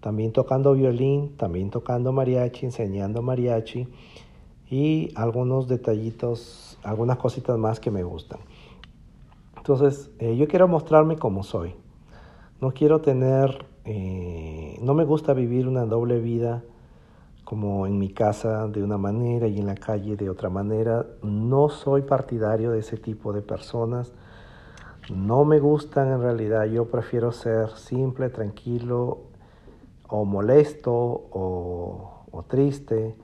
también 0.00 0.32
tocando 0.32 0.72
violín, 0.72 1.36
también 1.36 1.68
tocando 1.68 2.12
mariachi, 2.12 2.64
enseñando 2.64 3.20
mariachi 3.20 3.88
y 4.70 5.10
algunos 5.16 5.68
detallitos, 5.68 6.78
algunas 6.82 7.18
cositas 7.18 7.58
más 7.58 7.78
que 7.78 7.90
me 7.90 8.02
gustan. 8.02 8.40
Entonces, 9.66 10.10
eh, 10.18 10.36
yo 10.36 10.46
quiero 10.46 10.68
mostrarme 10.68 11.16
como 11.16 11.42
soy. 11.42 11.74
No 12.60 12.72
quiero 12.72 13.00
tener, 13.00 13.66
eh, 13.84 14.78
no 14.80 14.94
me 14.94 15.04
gusta 15.04 15.34
vivir 15.34 15.66
una 15.66 15.84
doble 15.84 16.20
vida 16.20 16.62
como 17.44 17.86
en 17.86 17.98
mi 17.98 18.10
casa 18.10 18.68
de 18.68 18.82
una 18.82 18.96
manera 18.96 19.48
y 19.48 19.58
en 19.58 19.66
la 19.66 19.74
calle 19.74 20.16
de 20.16 20.30
otra 20.30 20.50
manera. 20.50 21.06
No 21.22 21.68
soy 21.68 22.02
partidario 22.02 22.70
de 22.70 22.78
ese 22.78 22.96
tipo 22.96 23.32
de 23.32 23.42
personas 23.42 24.12
no 25.10 25.44
me 25.44 25.60
gustan 25.60 26.08
en 26.08 26.20
realidad. 26.20 26.64
Yo 26.64 26.86
prefiero 26.86 27.32
ser 27.32 27.70
simple, 27.70 28.28
tranquilo 28.28 29.20
o 30.08 30.24
molesto 30.24 30.92
o, 30.92 32.12
triste 32.48 33.16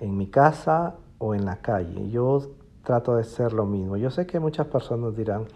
en 0.00 0.16
mi 0.16 0.28
casa 0.28 0.94
o 1.18 1.34
en 1.34 1.44
la 1.44 1.56
calle. 1.56 2.08
Yo 2.10 2.42
trato 2.86 3.16
de 3.16 3.24
ser 3.24 3.52
lo 3.52 3.66
mismo. 3.66 3.96
Yo 3.96 4.10
sé 4.10 4.26
que 4.26 4.38
muchas 4.38 4.68
personas 4.68 5.16
dirán 5.16 5.46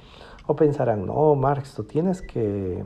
o 0.46 0.56
pensarán, 0.56 1.06
no, 1.06 1.36
Marx, 1.36 1.74
tú 1.74 1.84
tienes 1.84 2.22
que 2.22 2.84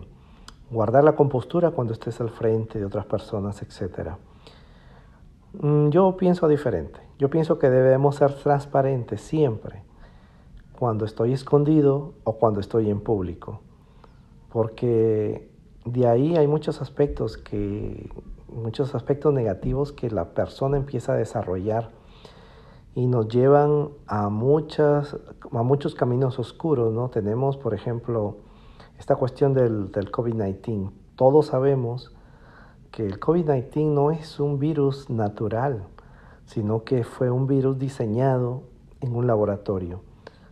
guardar 0.71 1.03
la 1.03 1.17
compostura 1.17 1.71
cuando 1.71 1.95
estés 1.95 2.21
al 2.21 2.29
frente 2.29 2.79
de 2.79 2.85
otras 2.85 3.07
personas, 3.07 3.63
etc. 3.63 4.11
Mm, 5.55 5.89
yo 5.89 6.17
pienso 6.19 6.47
diferente. 6.47 7.01
Yo 7.19 7.31
pienso 7.31 7.59
que 7.59 7.71
debemos 7.71 8.17
ser 8.17 8.35
transparentes 8.35 9.23
siempre 9.23 9.83
cuando 10.79 11.07
estoy 11.07 11.33
escondido 11.33 12.13
o 12.25 12.35
cuando 12.35 12.61
estoy 12.61 12.91
en 12.91 13.01
público. 13.01 13.63
Porque 14.53 15.49
de 15.87 16.07
ahí 16.07 16.37
hay 16.37 16.47
muchos 16.47 16.83
aspectos 16.83 17.39
que 17.39 18.11
muchos 18.49 18.95
aspectos 18.95 19.33
negativos 19.33 19.93
que 19.93 20.11
la 20.11 20.27
persona 20.35 20.77
empieza 20.77 21.15
a 21.15 21.17
desarrollar 21.17 21.91
y 22.95 23.07
nos 23.07 23.29
llevan 23.29 23.89
a 24.07 24.29
muchas 24.29 25.17
a 25.51 25.63
muchos 25.63 25.95
caminos 25.95 26.39
oscuros, 26.39 26.93
¿no? 26.93 27.09
Tenemos, 27.11 27.57
por 27.57 27.75
ejemplo, 27.75 28.39
esta 28.99 29.17
cuestión 29.17 29.55
del, 29.55 29.91
del 29.93 30.11
COVID-19. 30.11 30.91
Todos 31.17 31.47
sabemos 31.47 32.15
que 32.91 33.05
el 33.05 33.21
COVID-19 33.21 33.87
no 33.93 34.11
es 34.11 34.41
un 34.41 34.59
virus 34.59 35.11
natural, 35.11 35.87
sino 36.47 36.85
que 36.85 37.05
fue 37.05 37.31
un 37.31 37.47
virus 37.47 37.79
diseñado 37.79 38.63
en 39.01 39.15
un 39.15 39.27
laboratorio. 39.27 40.03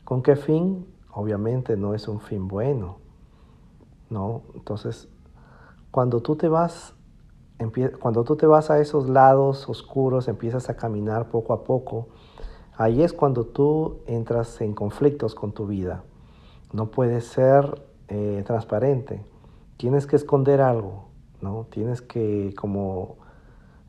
¿Con 0.04 0.22
qué 0.22 0.36
fin? 0.36 0.86
Obviamente 1.12 1.76
no 1.76 1.94
es 1.94 2.08
un 2.08 2.20
fin 2.20 2.48
bueno. 2.48 3.02
¿no? 4.12 4.42
Entonces, 4.54 5.08
cuando 5.90 6.20
tú 6.20 6.36
te 6.36 6.48
vas 6.48 6.94
cuando 8.00 8.24
tú 8.24 8.34
te 8.34 8.46
vas 8.46 8.70
a 8.70 8.80
esos 8.80 9.08
lados 9.08 9.68
oscuros, 9.68 10.26
empiezas 10.26 10.68
a 10.68 10.76
caminar 10.76 11.28
poco 11.28 11.52
a 11.52 11.62
poco, 11.62 12.08
ahí 12.82 13.02
es 13.02 13.12
cuando 13.12 13.44
tú 13.44 13.98
entras 14.06 14.60
en 14.60 14.74
conflictos 14.74 15.34
con 15.34 15.52
tu 15.52 15.66
vida. 15.66 16.04
No 16.72 16.86
puedes 16.86 17.24
ser 17.24 17.82
eh, 18.08 18.42
transparente, 18.46 19.22
tienes 19.76 20.06
que 20.06 20.16
esconder 20.16 20.60
algo, 20.60 21.04
¿no? 21.40 21.66
Tienes 21.70 22.02
que, 22.02 22.54
como, 22.56 23.16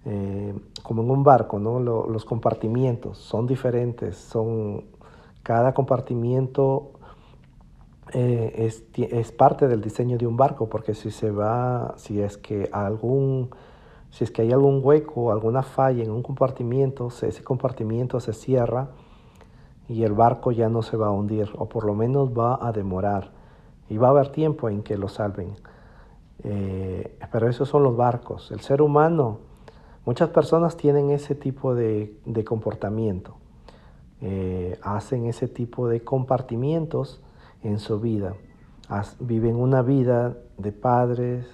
eh, 0.05 0.53
como 0.81 1.01
en 1.03 1.11
un 1.11 1.23
barco, 1.23 1.59
¿no? 1.59 1.79
los 1.79 2.25
compartimientos 2.25 3.17
son 3.17 3.47
diferentes, 3.47 4.17
son 4.17 4.85
cada 5.43 5.73
compartimiento 5.73 6.91
eh, 8.13 8.69
es, 8.97 9.31
parte 9.31 9.67
del 9.67 9.81
diseño 9.81 10.17
de 10.17 10.27
un 10.27 10.37
barco, 10.37 10.69
porque 10.69 10.93
si 10.93 11.09
se 11.09 11.31
va, 11.31 11.95
si 11.97 12.21
es 12.21 12.37
que 12.37 12.69
algún, 12.71 13.49
si 14.13 14.23
es 14.23 14.29
que 14.29 14.43
hay 14.43 14.51
algún 14.51 14.81
hueco, 14.83 15.31
alguna 15.31 15.63
falla 15.63 16.03
en 16.03 16.11
un 16.11 16.21
compartimiento, 16.21 17.07
ese 17.07 17.43
compartimiento 17.43 18.19
se 18.19 18.33
cierra 18.33 18.89
y 19.89 20.03
el 20.03 20.13
barco 20.13 20.51
ya 20.51 20.69
no 20.69 20.83
se 20.83 20.97
va 20.97 21.07
a 21.07 21.11
hundir, 21.11 21.49
o 21.57 21.67
por 21.67 21.83
lo 21.83 21.95
menos 21.95 22.29
va 22.29 22.59
a 22.61 22.71
demorar, 22.71 23.31
y 23.89 23.97
va 23.97 24.09
a 24.09 24.11
haber 24.11 24.29
tiempo 24.29 24.69
en 24.69 24.83
que 24.83 24.97
lo 24.97 25.07
salven. 25.07 25.55
Eh, 26.43 27.17
pero 27.31 27.49
esos 27.49 27.67
son 27.67 27.81
los 27.81 27.97
barcos. 27.97 28.51
El 28.51 28.59
ser 28.59 28.83
humano, 28.83 29.39
muchas 30.05 30.29
personas 30.29 30.77
tienen 30.77 31.09
ese 31.09 31.33
tipo 31.33 31.73
de 31.73 32.13
comportamiento. 32.45 33.37
Eh, 34.25 34.79
hacen 34.83 35.25
ese 35.25 35.49
tipo 35.49 35.89
de 35.89 36.01
compartimientos 36.01 37.19
en 37.63 37.79
su 37.79 37.99
vida. 37.99 38.35
viven 39.19 39.55
una 39.55 39.81
vida 39.81 40.37
de 40.57 40.71
padres 40.71 41.45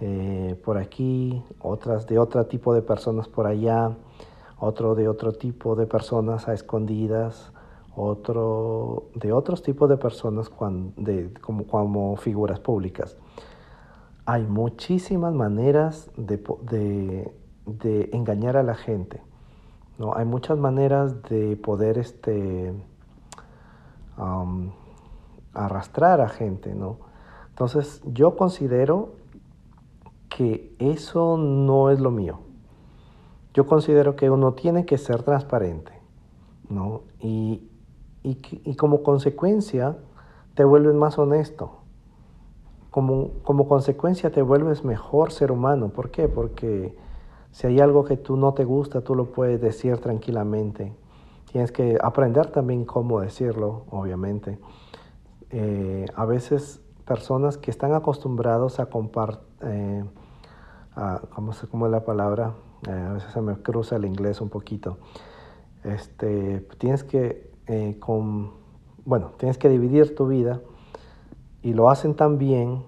eh, 0.00 0.60
por 0.64 0.76
aquí, 0.76 1.42
otras 1.60 2.06
de 2.06 2.18
otro 2.18 2.44
tipo 2.46 2.74
de 2.74 2.82
personas 2.82 3.28
por 3.28 3.46
allá, 3.46 3.96
otro 4.58 4.94
de 4.94 5.08
otro 5.08 5.32
tipo 5.32 5.74
de 5.74 5.86
personas 5.86 6.48
a 6.48 6.54
escondidas, 6.54 7.52
otro 7.96 9.08
de 9.14 9.32
otros 9.32 9.62
tipos 9.62 9.88
de 9.88 9.96
personas 9.96 10.50
como, 10.50 10.92
como 11.66 12.16
figuras 12.16 12.60
públicas. 12.60 13.16
hay 14.26 14.44
muchísimas 14.44 15.32
maneras 15.32 16.10
de, 16.16 17.32
engañar 18.12 18.56
a 18.56 18.62
la 18.62 18.74
gente. 18.74 19.22
¿no? 19.98 20.14
Hay 20.14 20.26
muchas 20.26 20.58
maneras 20.58 21.22
de 21.22 21.56
poder 21.56 21.96
este, 21.96 22.74
arrastrar 25.54 26.20
a 26.20 26.28
gente. 26.28 26.74
¿no? 26.74 26.98
Entonces 27.50 28.02
yo 28.04 28.36
considero 28.36 29.14
que 30.36 30.74
eso 30.78 31.38
no 31.38 31.90
es 31.90 32.00
lo 32.00 32.10
mío. 32.10 32.40
Yo 33.54 33.66
considero 33.66 34.16
que 34.16 34.28
uno 34.28 34.52
tiene 34.52 34.84
que 34.84 34.98
ser 34.98 35.22
transparente. 35.22 35.92
¿no? 36.68 37.02
Y, 37.20 37.68
y 38.22 38.74
como 38.74 39.02
consecuencia 39.02 39.96
te 40.54 40.64
vuelves 40.64 40.94
más 40.94 41.18
honesto 41.18 41.86
como, 42.96 43.68
consecuencia 43.68 44.30
te 44.30 44.40
vuelves 44.40 44.82
mejor 44.82 45.30
ser 45.30 45.52
humano. 45.52 45.90
¿Por 45.90 46.10
qué? 46.10 46.28
Porque 46.28 46.96
si 47.50 47.66
hay 47.66 47.78
algo 47.78 48.04
que 48.04 48.16
tú 48.16 48.38
no 48.38 48.54
te 48.54 48.64
gusta, 48.64 49.02
tú 49.02 49.14
lo 49.14 49.32
puedes 49.32 49.60
decir 49.60 49.98
tranquilamente. 49.98 50.94
Tienes 51.52 51.72
que 51.72 51.98
aprender 52.02 52.46
también 52.46 52.86
cómo 52.86 53.20
decirlo, 53.20 53.84
obviamente. 53.90 54.58
Eh, 55.50 56.06
a 56.14 56.24
veces 56.24 56.80
personas 57.04 57.58
que 57.58 57.70
están 57.70 57.92
acostumbrados 57.92 58.80
a 58.80 58.86
compartir, 58.86 59.44
eh, 59.60 60.04
¿cómo, 61.30 61.86
es 61.86 61.92
la 61.92 62.04
palabra? 62.04 62.54
Eh, 62.88 62.90
a 62.90 63.12
veces 63.12 63.32
se 63.32 63.40
me 63.40 63.56
cruza 63.56 63.96
el 63.96 64.04
inglés 64.04 64.40
un 64.40 64.48
poquito. 64.48 64.98
Este, 65.84 66.66
tienes 66.78 67.04
que, 67.04 67.50
con, 68.00 68.52
bueno, 69.04 69.32
tienes 69.36 69.58
que 69.58 69.68
dividir 69.68 70.14
tu 70.14 70.26
vida 70.26 70.60
y 71.62 71.74
lo 71.74 71.90
hacen 71.90 72.14
tan 72.14 72.38
bien 72.38 72.82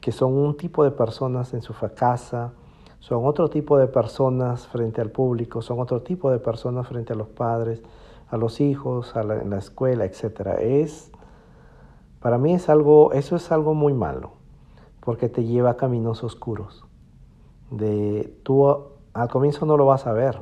que 0.00 0.10
son 0.10 0.34
un 0.34 0.56
tipo 0.56 0.84
de 0.84 0.90
personas 0.90 1.54
en 1.54 1.62
su 1.62 1.74
casa, 1.94 2.52
son 2.98 3.26
otro 3.26 3.48
tipo 3.48 3.76
de 3.78 3.86
personas 3.86 4.66
frente 4.66 5.00
al 5.00 5.10
público, 5.10 5.62
son 5.62 5.80
otro 5.80 6.02
tipo 6.02 6.30
de 6.30 6.38
personas 6.38 6.88
frente 6.88 7.12
a 7.12 7.16
los 7.16 7.28
padres, 7.28 7.82
a 8.30 8.36
los 8.36 8.60
hijos, 8.60 9.14
a 9.16 9.22
la, 9.22 9.40
en 9.42 9.50
la 9.50 9.58
escuela, 9.58 10.04
etc. 10.04 10.58
Es, 10.60 11.12
para 12.20 12.38
mí 12.38 12.54
es 12.54 12.68
algo, 12.68 13.12
eso 13.12 13.36
es 13.36 13.52
algo 13.52 13.74
muy 13.74 13.92
malo, 13.92 14.32
porque 15.00 15.28
te 15.28 15.44
lleva 15.44 15.70
a 15.70 15.76
caminos 15.76 16.24
oscuros. 16.24 16.84
De, 17.76 18.40
tú 18.42 18.68
al 19.12 19.28
comienzo 19.28 19.66
no 19.66 19.76
lo 19.76 19.86
vas 19.86 20.06
a 20.06 20.12
ver, 20.12 20.38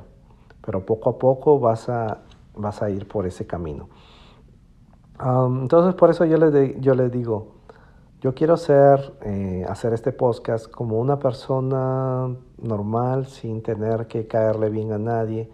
pero 0.64 0.84
poco 0.84 1.10
a 1.10 1.18
poco 1.18 1.58
vas 1.60 1.88
a, 1.88 2.22
vas 2.54 2.82
a 2.82 2.90
ir 2.90 3.08
por 3.08 3.26
ese 3.26 3.46
camino. 3.46 3.88
entonces 5.18 5.94
por 5.94 6.10
eso 6.10 6.24
yo 6.24 6.36
les, 6.36 6.80
yo 6.80 6.94
les 6.94 7.10
digo, 7.10 7.62
yo 8.22 8.34
quiero 8.34 8.56
ser, 8.56 9.14
eh, 9.22 9.66
hacer 9.68 9.92
este 9.92 10.12
podcast 10.12 10.70
como 10.70 11.00
una 11.00 11.18
persona 11.18 12.32
normal, 12.58 13.26
sin 13.26 13.62
tener 13.62 14.06
que 14.06 14.28
caerle 14.28 14.70
bien 14.70 14.92
a 14.92 14.98
nadie 14.98 15.50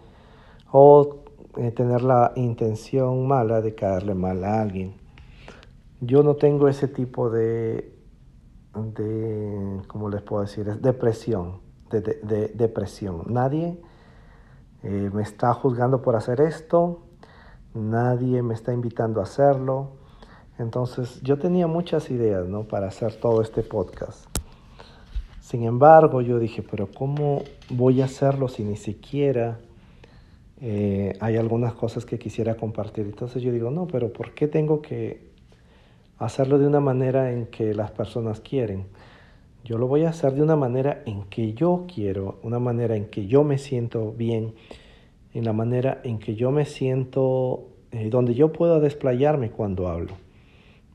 o 0.71 1.23
eh, 1.57 1.71
tener 1.71 2.03
la 2.03 2.31
intención 2.35 3.27
mala 3.27 3.61
de 3.61 3.73
caerle 3.73 4.13
mal 4.13 4.43
a 4.43 4.61
alguien. 4.61 4.93
Yo 5.99 6.21
no 6.21 6.35
tengo 6.35 6.67
ese 6.67 6.87
tipo 6.87 7.31
de, 7.31 7.91
de 8.75 9.81
¿cómo 9.87 10.07
les 10.09 10.21
puedo 10.21 10.43
decir? 10.43 10.69
Es 10.69 10.79
depresión, 10.79 11.61
de, 11.89 12.01
de, 12.01 12.47
depresión. 12.49 13.23
Nadie 13.27 13.77
eh, 14.83 15.09
me 15.13 15.23
está 15.23 15.53
juzgando 15.53 16.01
por 16.01 16.15
hacer 16.15 16.41
esto, 16.41 17.01
nadie 17.73 18.41
me 18.41 18.53
está 18.53 18.73
invitando 18.73 19.19
a 19.19 19.23
hacerlo 19.23 19.99
entonces 20.59 21.21
yo 21.21 21.39
tenía 21.39 21.67
muchas 21.67 22.11
ideas 22.11 22.45
¿no? 22.47 22.63
para 22.63 22.87
hacer 22.87 23.15
todo 23.15 23.41
este 23.41 23.63
podcast. 23.63 24.25
Sin 25.39 25.63
embargo, 25.63 26.21
yo 26.21 26.37
dije, 26.37 26.61
pero 26.61 26.89
¿cómo 26.91 27.43
voy 27.69 28.01
a 28.01 28.05
hacerlo 28.05 28.49
si 28.49 28.63
ni 28.63 28.75
siquiera 28.75 29.57
eh, 30.61 31.13
hay 31.21 31.37
algunas 31.37 31.73
cosas 31.73 32.05
que 32.05 32.19
quisiera 32.19 32.55
compartir? 32.55 33.05
Entonces 33.05 33.41
yo 33.41 33.53
digo, 33.53 33.71
no, 33.71 33.87
pero 33.87 34.11
¿por 34.11 34.33
qué 34.33 34.47
tengo 34.47 34.81
que 34.81 35.29
hacerlo 36.17 36.59
de 36.59 36.67
una 36.67 36.81
manera 36.81 37.31
en 37.31 37.47
que 37.47 37.73
las 37.73 37.91
personas 37.91 38.41
quieren? 38.41 38.85
Yo 39.63 39.77
lo 39.77 39.87
voy 39.87 40.03
a 40.03 40.09
hacer 40.09 40.33
de 40.33 40.41
una 40.41 40.55
manera 40.55 41.03
en 41.05 41.23
que 41.23 41.53
yo 41.53 41.85
quiero, 41.93 42.39
una 42.43 42.59
manera 42.59 42.95
en 42.95 43.05
que 43.05 43.27
yo 43.27 43.43
me 43.43 43.57
siento 43.57 44.13
bien, 44.13 44.53
en 45.33 45.45
la 45.45 45.53
manera 45.53 46.01
en 46.03 46.19
que 46.19 46.35
yo 46.35 46.51
me 46.51 46.65
siento, 46.65 47.67
eh, 47.91 48.09
donde 48.09 48.33
yo 48.33 48.51
puedo 48.51 48.79
desplayarme 48.79 49.51
cuando 49.51 49.87
hablo. 49.87 50.13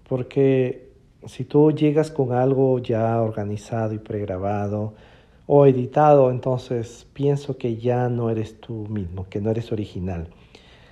Porque 0.09 0.93
si 1.27 1.45
tú 1.45 1.73
llegas 1.73 2.11
con 2.11 2.33
algo 2.33 2.79
ya 2.79 3.21
organizado 3.21 3.95
y 3.95 3.99
pregrabado 3.99 4.95
o 5.47 5.67
editado, 5.67 6.31
entonces 6.31 7.07
pienso 7.13 7.57
que 7.59 7.77
ya 7.77 8.09
no 8.09 8.31
eres 8.31 8.61
tú 8.61 8.87
mismo, 8.89 9.27
que 9.29 9.41
no 9.41 9.51
eres 9.51 9.73
original, 9.73 10.29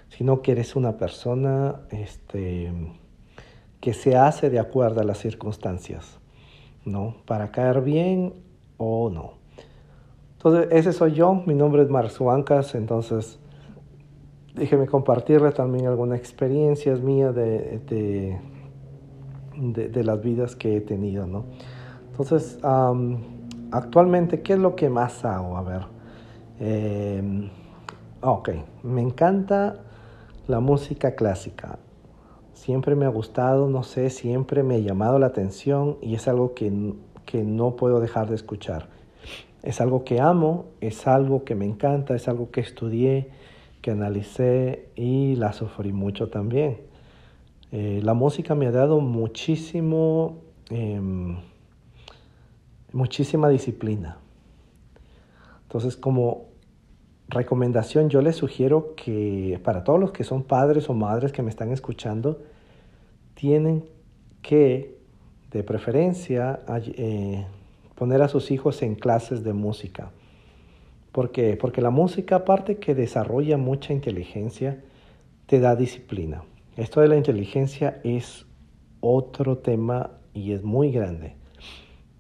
sino 0.09 0.43
que 0.43 0.53
eres 0.53 0.77
una 0.77 0.97
persona 0.99 1.81
este, 1.91 2.71
que 3.81 3.95
se 3.95 4.17
hace 4.17 4.51
de 4.51 4.59
acuerdo 4.59 5.01
a 5.01 5.05
las 5.05 5.19
circunstancias, 5.19 6.19
¿no? 6.85 7.17
Para 7.27 7.51
caer 7.51 7.81
bien 7.83 8.35
o 8.77 9.11
no. 9.11 9.35
Entonces, 10.33 10.69
ese 10.73 10.93
soy 10.93 11.13
yo, 11.13 11.35
mi 11.47 11.55
nombre 11.55 11.83
es 11.83 11.89
Marx 11.89 12.21
Huancas, 12.21 12.75
entonces 12.75 13.39
déjeme 14.55 14.87
compartirles 14.87 15.55
también 15.55 15.87
algunas 15.87 16.19
experiencias 16.19 17.01
mías 17.01 17.35
de, 17.35 17.79
de 17.87 18.39
de, 19.57 20.05
las 20.05 20.21
vidas 20.21 20.57
que 20.57 20.77
he 20.77 20.81
tenido, 20.81 21.27
¿no? 21.27 21.45
Entonces, 22.11 22.59
actualmente, 23.71 24.43
¿qué 24.43 24.55
es 24.55 24.59
lo 24.59 24.75
que 24.77 24.89
más 24.89 25.25
hago? 25.25 25.57
A 25.57 25.63
ver, 25.63 25.83
eh, 26.61 27.51
ok, 28.21 28.51
me 28.83 29.03
encanta 29.03 29.81
la 30.49 30.61
música 30.61 31.15
clásica. 31.15 31.79
Siempre 32.63 32.95
me 32.95 33.07
ha 33.07 33.09
gustado, 33.09 33.69
no 33.69 33.83
sé, 33.83 34.09
siempre 34.09 34.63
me 34.63 34.77
ha 34.77 34.79
llamado 34.79 35.19
la 35.19 35.27
atención 35.27 35.99
y 36.01 36.15
es 36.15 36.29
algo 36.29 36.55
que, 36.55 36.95
que 37.27 37.43
no 37.43 37.75
puedo 37.75 37.99
dejar 37.99 38.29
de 38.29 38.37
escuchar. 38.37 38.89
Es 39.65 39.81
algo 39.81 40.05
que 40.05 40.21
amo, 40.21 40.67
es 40.81 41.09
algo 41.09 41.43
que 41.43 41.57
me 41.57 41.65
encanta, 41.67 42.15
es 42.15 42.29
algo 42.29 42.53
que 42.53 42.61
estudié, 42.61 43.31
que 43.81 43.91
analicé 43.91 44.91
y 44.95 45.35
la 45.35 45.53
sufrí 45.53 45.93
mucho 45.93 46.29
también. 46.29 46.83
Eh, 47.73 48.01
la 48.05 48.15
música 48.15 48.55
me 48.55 48.69
ha 48.69 48.71
dado 48.71 49.01
muchísimo, 49.01 50.39
em, 50.71 51.39
muchísima 52.93 53.49
disciplina. 53.49 54.19
Entonces, 55.65 55.97
como 55.97 56.45
recomendación, 57.27 58.09
yo 58.09 58.23
les 58.23 58.37
sugiero 58.37 58.95
que 58.95 59.61
para 59.65 59.83
todos 59.83 59.99
los 59.99 60.13
que 60.13 60.23
son 60.23 60.45
padres 60.45 60.89
o 60.89 60.95
madres 60.95 61.33
que 61.33 61.43
me 61.43 61.51
están 61.51 61.73
escuchando, 61.73 62.39
tienen 63.43 63.83
que, 64.41 64.95
de 65.51 65.65
preferencia, 65.65 66.61
eh, 66.97 67.45
poner 67.97 68.23
a 68.23 68.29
sus 68.29 68.53
hijos 68.53 68.83
en 68.83 68.95
clases 68.95 69.43
de 69.43 69.53
música. 69.53 70.13
¿Por 71.11 71.33
qué? 71.33 71.57
Porque 71.57 71.83
la 71.83 71.91
música, 71.91 72.37
aparte 72.37 72.77
que 72.77 72.95
desarrolla 72.95 73.57
mucha 73.57 73.93
inteligencia, 73.93 74.81
te 75.47 75.59
da 75.59 75.75
disciplina. 75.75 76.45
Esto 76.77 77.01
de 77.01 77.09
la 77.09 77.17
inteligencia 77.17 78.01
es 78.05 78.47
otro 79.01 79.59
tema 79.59 80.13
y 80.33 80.53
es 80.53 80.63
muy 80.63 80.93
grande. 80.93 81.35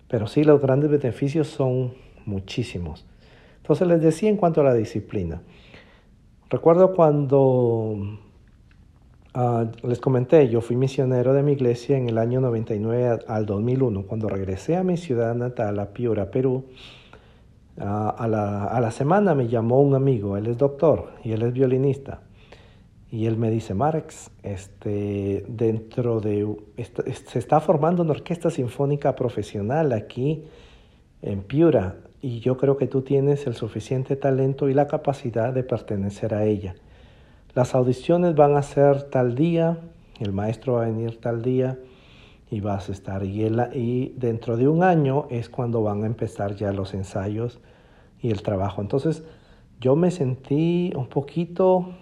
Pero 0.08 0.26
sí, 0.26 0.42
los 0.42 0.60
grandes 0.60 0.90
beneficios 0.90 1.46
son 1.46 1.94
muchísimos. 2.26 3.06
Entonces 3.58 3.86
les 3.86 4.02
decía 4.02 4.28
en 4.28 4.36
cuanto 4.36 4.62
a 4.62 4.64
la 4.64 4.74
disciplina. 4.74 5.40
Recuerdo 6.50 6.96
cuando 6.96 8.18
ah, 9.34 9.66
les 9.82 10.00
comenté, 10.00 10.48
yo 10.48 10.60
fui 10.60 10.76
misionero 10.76 11.32
de 11.32 11.42
mi 11.42 11.52
iglesia 11.52 11.96
en 11.96 12.08
el 12.08 12.18
año 12.18 12.40
99 12.40 13.20
al 13.26 13.46
2001. 13.46 14.06
Cuando 14.06 14.28
regresé 14.28 14.76
a 14.76 14.82
mi 14.82 14.96
ciudad 14.96 15.34
natal, 15.34 15.78
a 15.78 15.92
Piura, 15.92 16.30
Perú, 16.30 16.64
ah, 17.78 18.14
a, 18.16 18.28
la, 18.28 18.64
a 18.66 18.80
la 18.80 18.90
semana 18.90 19.34
me 19.34 19.48
llamó 19.48 19.80
un 19.80 19.94
amigo, 19.94 20.36
él 20.36 20.46
es 20.46 20.58
doctor 20.58 21.12
y 21.24 21.32
él 21.32 21.42
es 21.42 21.52
violinista. 21.52 22.20
Y 23.12 23.26
él 23.26 23.36
me 23.36 23.50
dice, 23.50 23.74
Marx, 23.74 24.30
este, 24.42 25.44
dentro 25.46 26.20
de, 26.20 26.48
se 27.26 27.38
está 27.38 27.60
formando 27.60 28.02
una 28.02 28.12
orquesta 28.12 28.48
sinfónica 28.48 29.14
profesional 29.14 29.92
aquí 29.92 30.44
en 31.20 31.42
Piura 31.42 31.96
y 32.22 32.40
yo 32.40 32.56
creo 32.56 32.78
que 32.78 32.86
tú 32.86 33.02
tienes 33.02 33.46
el 33.46 33.54
suficiente 33.54 34.16
talento 34.16 34.70
y 34.70 34.74
la 34.74 34.86
capacidad 34.86 35.52
de 35.52 35.62
pertenecer 35.62 36.32
a 36.32 36.46
ella. 36.46 36.74
Las 37.54 37.74
audiciones 37.74 38.34
van 38.34 38.56
a 38.56 38.62
ser 38.62 39.02
tal 39.10 39.34
día, 39.34 39.78
el 40.20 40.32
maestro 40.32 40.74
va 40.74 40.84
a 40.84 40.86
venir 40.86 41.20
tal 41.20 41.42
día 41.42 41.78
y 42.50 42.60
vas 42.60 42.88
a 42.88 42.92
estar. 42.92 43.24
Y, 43.24 43.44
y 43.74 44.14
dentro 44.16 44.56
de 44.56 44.68
un 44.68 44.82
año 44.82 45.26
es 45.30 45.50
cuando 45.50 45.82
van 45.82 46.02
a 46.02 46.06
empezar 46.06 46.54
ya 46.54 46.72
los 46.72 46.94
ensayos 46.94 47.60
y 48.20 48.30
el 48.30 48.42
trabajo. 48.42 48.80
Entonces 48.80 49.22
yo 49.80 49.96
me 49.96 50.10
sentí 50.10 50.92
un 50.96 51.08
poquito 51.08 51.94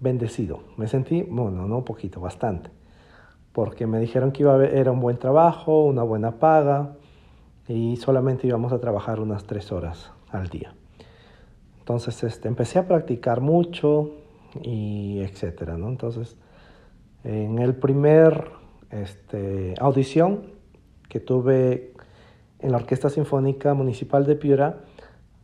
bendecido. 0.00 0.60
Me 0.76 0.88
sentí, 0.88 1.22
bueno, 1.22 1.68
no 1.68 1.78
un 1.78 1.84
poquito, 1.84 2.20
bastante. 2.20 2.70
porque 3.52 3.86
me 3.86 3.98
dijeron 3.98 4.30
que 4.32 4.42
iba 4.42 4.52
a 4.52 4.54
haber, 4.54 4.74
era 4.74 4.92
un 4.92 5.00
buen 5.00 5.18
trabajo, 5.18 5.84
una 5.84 6.02
buena 6.02 6.38
paga 6.38 6.96
y 7.66 7.96
solamente 7.96 8.46
íbamos 8.46 8.72
a 8.72 8.78
trabajar 8.80 9.20
unas 9.20 9.44
tres 9.44 9.72
horas 9.72 10.12
al 10.30 10.48
día. 10.48 10.74
Entonces 11.88 12.22
este, 12.22 12.48
empecé 12.48 12.78
a 12.78 12.86
practicar 12.86 13.40
mucho 13.40 14.10
y 14.60 15.20
etcétera, 15.20 15.78
¿no? 15.78 15.88
Entonces, 15.88 16.36
en 17.24 17.58
el 17.60 17.74
primer 17.76 18.50
este, 18.90 19.72
audición 19.80 20.52
que 21.08 21.18
tuve 21.18 21.94
en 22.58 22.72
la 22.72 22.76
Orquesta 22.76 23.08
Sinfónica 23.08 23.72
Municipal 23.72 24.26
de 24.26 24.34
Piura, 24.36 24.80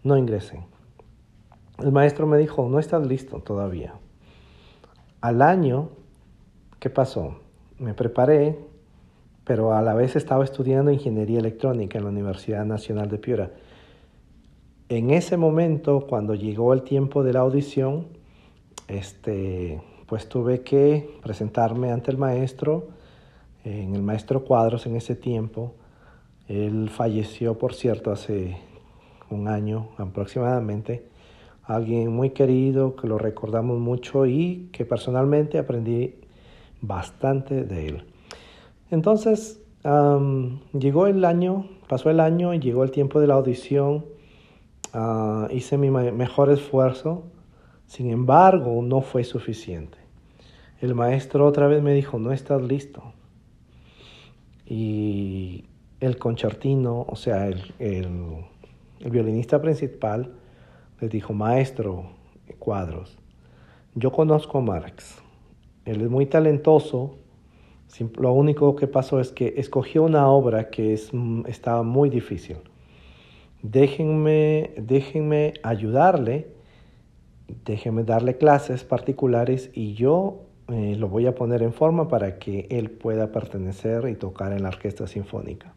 no 0.03 0.19
ingresé. 0.19 0.61
El 1.79 1.93
maestro 1.93 2.27
me 2.27 2.37
dijo, 2.37 2.69
no 2.69 2.79
estás 2.79 3.07
listo 3.07 3.39
todavía. 3.39 3.95
Al 5.23 5.41
año, 5.41 5.93
¿qué 6.79 6.91
pasó? 6.91 7.39
Me 7.79 7.95
preparé, 7.95 8.59
pero 9.45 9.73
a 9.73 9.81
la 9.81 9.95
vez 9.95 10.15
estaba 10.15 10.45
estudiando 10.45 10.91
ingeniería 10.91 11.39
electrónica 11.39 11.97
en 11.97 12.05
la 12.05 12.11
Universidad 12.11 12.67
Nacional 12.67 13.09
de 13.09 13.17
Piura. 13.17 13.51
En 14.95 15.11
ese 15.11 15.37
momento, 15.37 16.07
cuando 16.09 16.37
llegó 16.37 16.73
el 16.73 16.83
tiempo 16.83 17.25
de 17.25 17.33
la 17.33 17.41
audición, 17.41 18.07
este, 18.87 19.83
pues 20.07 20.29
tuve 20.29 20.61
que 20.61 21.19
presentarme 21.21 21.91
ante 21.91 22.13
el 22.13 22.17
maestro, 22.17 22.91
en 23.65 23.97
el 23.97 24.03
maestro 24.03 24.45
Cuadros 24.45 24.87
en 24.87 24.95
ese 24.95 25.17
tiempo. 25.17 25.73
Él 26.47 26.91
falleció, 26.91 27.59
por 27.59 27.75
cierto, 27.75 28.13
hace 28.13 28.57
un 29.31 29.49
año 29.49 29.89
aproximadamente. 29.97 31.09
Alguien 31.65 32.15
muy 32.15 32.31
querido, 32.31 32.95
que 32.95 33.09
lo 33.09 33.19
recordamos 33.19 33.81
mucho 33.81 34.27
y 34.27 34.69
que 34.71 34.85
personalmente 34.85 35.59
aprendí 35.59 36.21
bastante 36.83 37.65
de 37.65 37.89
él. 37.89 38.05
Entonces, 38.93 39.61
llegó 40.73 41.09
el 41.09 41.25
año, 41.25 41.67
pasó 41.89 42.11
el 42.11 42.21
año 42.21 42.55
y 42.55 42.61
llegó 42.61 42.85
el 42.85 42.93
tiempo 42.93 43.19
de 43.19 43.27
la 43.27 43.35
audición. 43.35 44.13
Ah, 44.97 45.49
hice 45.51 45.77
mi 45.77 45.91
mejor 45.91 46.53
esfuerzo, 46.53 47.25
sin 47.87 48.11
embargo, 48.11 48.81
no 48.81 49.01
fue 49.01 49.25
suficiente. 49.25 49.99
El 50.81 50.95
maestro 50.95 51.47
otra 51.49 51.67
vez 51.67 51.83
me 51.83 51.93
dijo, 51.93 52.21
no 52.21 52.31
estás 52.31 52.63
listo. 52.63 53.03
Y 54.65 55.65
el 55.99 56.17
concertino, 56.17 57.07
o 57.09 57.17
sea, 57.17 57.49
el, 57.49 57.75
el, 57.81 59.11
violinista 59.11 59.61
principal, 59.61 60.33
le 61.01 61.09
dijo, 61.09 61.33
maestro, 61.33 62.11
cuadros, 62.61 63.19
yo 63.97 64.13
conozco 64.13 64.59
a 64.59 64.61
Marx, 64.61 65.21
él 65.87 66.03
es 66.03 66.09
muy 66.09 66.27
talentoso, 66.27 67.17
lo 68.17 68.33
único 68.33 68.77
que 68.77 68.87
pasó 68.87 69.19
es 69.19 69.33
que 69.33 69.55
escogió 69.57 70.05
una 70.05 70.29
obra 70.29 70.71
que 70.71 70.93
es, 70.93 71.13
mm, 71.13 71.47
estaba 71.47 71.83
muy 71.83 72.11
difícil. 72.11 72.59
Déjenme, 73.64 74.72
déjenme 74.77 75.55
ayudarle, 75.62 76.48
déjenme 77.64 78.05
darle 78.05 78.37
clases 78.37 78.85
particulares 78.85 79.70
y 79.72 79.94
yo 79.94 80.42
eh, 80.68 80.96
lo 80.98 81.09
voy 81.09 81.27
a 81.27 81.35
poner 81.35 81.62
en 81.62 81.72
forma 81.72 82.07
para 82.07 82.38
que 82.38 82.66
él 82.68 82.90
pueda 82.90 83.33
pertenecer 83.33 84.07
y 84.11 84.16
tocar 84.16 84.53
en 84.53 84.64
la 84.64 84.68
orquesta 84.68 85.07
sinfónica. 85.07 85.72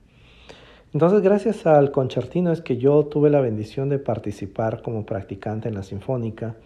Entonces, 0.92 1.22
gracias 1.22 1.66
al 1.66 1.92
concertino 1.92 2.52
es 2.52 2.60
que 2.60 2.76
yo 2.76 3.06
tuve 3.06 3.30
la 3.30 3.40
bendición 3.40 3.88
de 3.88 4.00
participar 4.00 4.82
como 4.82 5.06
practicante 5.06 5.70
en 5.70 5.76
la 5.76 5.84
sinfónica 5.84 6.58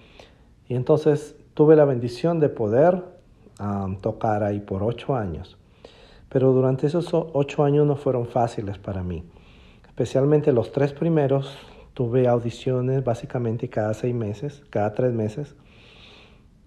y 0.67 0.73
entonces 0.73 1.35
tuve 1.53 1.75
la 1.75 1.85
bendición 1.85 2.39
de 2.39 2.49
poder 2.49 3.03
tocar 4.01 4.43
ahí 4.43 4.59
por 4.59 4.81
ocho 4.81 5.15
años. 5.15 5.55
Pero 6.29 6.51
durante 6.51 6.87
esos 6.87 7.09
ocho 7.13 7.63
años 7.63 7.85
no 7.85 7.95
fueron 7.95 8.25
fáciles 8.25 8.79
para 8.79 9.03
mí. 9.03 9.23
Especialmente 9.91 10.53
los 10.53 10.71
tres 10.71 10.93
primeros 10.93 11.57
tuve 11.93 12.25
audiciones 12.29 13.03
básicamente 13.03 13.67
cada 13.67 13.93
seis 13.93 14.15
meses, 14.15 14.63
cada 14.69 14.93
tres 14.93 15.11
meses. 15.11 15.53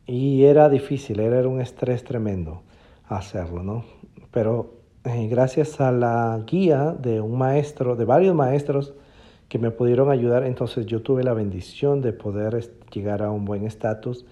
Y 0.07 0.45
era 0.45 0.69
difícil, 0.69 1.21
era 1.21 1.49
un 1.49 1.59
estrés 1.59 2.05
tremendo 2.05 2.61
hacerlo, 3.09 3.63
¿no? 3.63 3.87
Pero 4.31 4.75
eh, 5.05 5.27
gracias 5.29 5.81
a 5.81 5.91
la 5.91 6.39
guía 6.47 6.93
de 6.93 7.23
un 7.23 7.39
maestro, 7.39 7.97
de 7.97 8.05
varios 8.05 8.35
maestros 8.35 8.93
que 9.49 9.59
me 9.59 9.71
pudieron 9.71 10.11
ayudar, 10.11 10.45
entonces 10.45 10.85
yo 10.85 11.01
tuve 11.01 11.25
la 11.25 11.33
bendición 11.33 12.03
de 12.03 12.13
poder 12.13 12.71
llegar 12.93 13.23
a 13.23 13.31
un 13.31 13.47
buen 13.47 13.65
estatus 13.65 14.27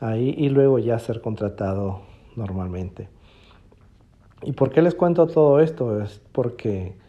ahí 0.00 0.34
y 0.38 0.48
luego 0.48 0.78
ya 0.78 0.98
ser 0.98 1.20
contratado 1.20 2.00
normalmente. 2.36 3.10
¿Y 4.42 4.52
por 4.52 4.70
qué 4.70 4.80
les 4.80 4.94
cuento 4.94 5.26
todo 5.26 5.60
esto? 5.60 6.00
Es 6.00 6.22
porque 6.32 7.03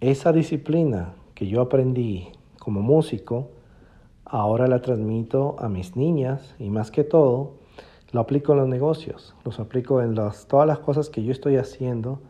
esa 0.00 0.32
disciplina 0.32 1.14
que 1.34 1.46
yo 1.46 1.60
aprendí 1.60 2.28
como 2.58 2.80
músico, 2.80 3.50
ahora 4.24 4.66
la 4.66 4.80
transmito 4.80 5.56
a 5.58 5.68
mis 5.68 5.96
niñas 5.96 6.54
y 6.58 6.70
más 6.70 6.90
que 6.90 7.04
todo, 7.04 7.54
lo 8.12 8.20
aplico 8.20 8.52
en 8.52 8.58
los 8.60 8.68
negocios, 8.68 9.34
los 9.44 9.58
aplico 9.60 10.00
en 10.00 10.14
todas 10.14 10.66
las 10.66 10.78
cosas 10.78 11.10
que 11.10 11.22
yo 11.22 11.32
estoy 11.32 11.56
haciendo. 11.56 12.20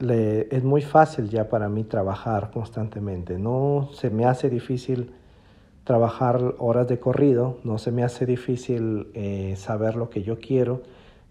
es 0.00 0.64
muy 0.64 0.82
fácil 0.82 1.28
ya 1.28 1.48
para 1.48 1.68
mí 1.68 1.84
trabajar 1.84 2.50
constantemente, 2.50 3.38
no 3.38 3.88
se 3.92 4.10
me 4.10 4.24
hace 4.24 4.50
difícil 4.50 5.12
trabajar 5.84 6.54
horas 6.58 6.86
de 6.88 6.98
corrido, 6.98 7.58
no 7.64 7.78
se 7.78 7.92
me 7.92 8.02
hace 8.02 8.26
difícil 8.26 9.08
eh, 9.14 9.54
saber 9.56 9.96
lo 9.96 10.10
que 10.10 10.22
yo 10.22 10.38
quiero, 10.38 10.82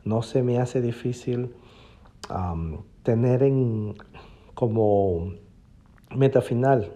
no 0.04 0.22
se 0.22 0.42
me 0.42 0.60
hace 0.60 0.82
difícil 0.82 1.54
tener 3.04 3.44
en, 3.44 3.96
como 4.62 5.34
meta 6.16 6.42
final 6.42 6.92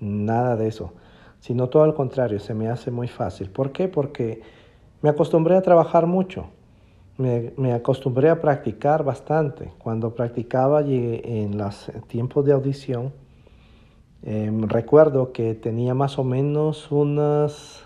nada 0.00 0.56
de 0.56 0.68
eso, 0.68 0.92
sino 1.40 1.68
todo 1.68 1.84
al 1.84 1.94
contrario, 1.94 2.38
se 2.40 2.52
me 2.52 2.68
hace 2.68 2.90
muy 2.90 3.08
fácil. 3.08 3.48
¿Por 3.48 3.72
qué? 3.72 3.88
Porque 3.88 4.42
me 5.00 5.08
acostumbré 5.08 5.56
a 5.56 5.62
trabajar 5.62 6.06
mucho, 6.06 6.48
me, 7.16 7.52
me 7.56 7.72
acostumbré 7.72 8.28
a 8.28 8.40
practicar 8.40 9.02
bastante. 9.02 9.72
Cuando 9.78 10.14
practicaba 10.14 10.82
en 10.82 11.56
los 11.56 11.90
tiempos 12.08 12.44
de 12.44 12.52
audición, 12.52 13.12
Em, 14.28 14.62
recuerdo 14.68 15.32
que 15.32 15.54
tenía 15.54 15.94
más 15.94 16.18
o 16.18 16.24
menos 16.24 16.90
unas, 16.90 17.84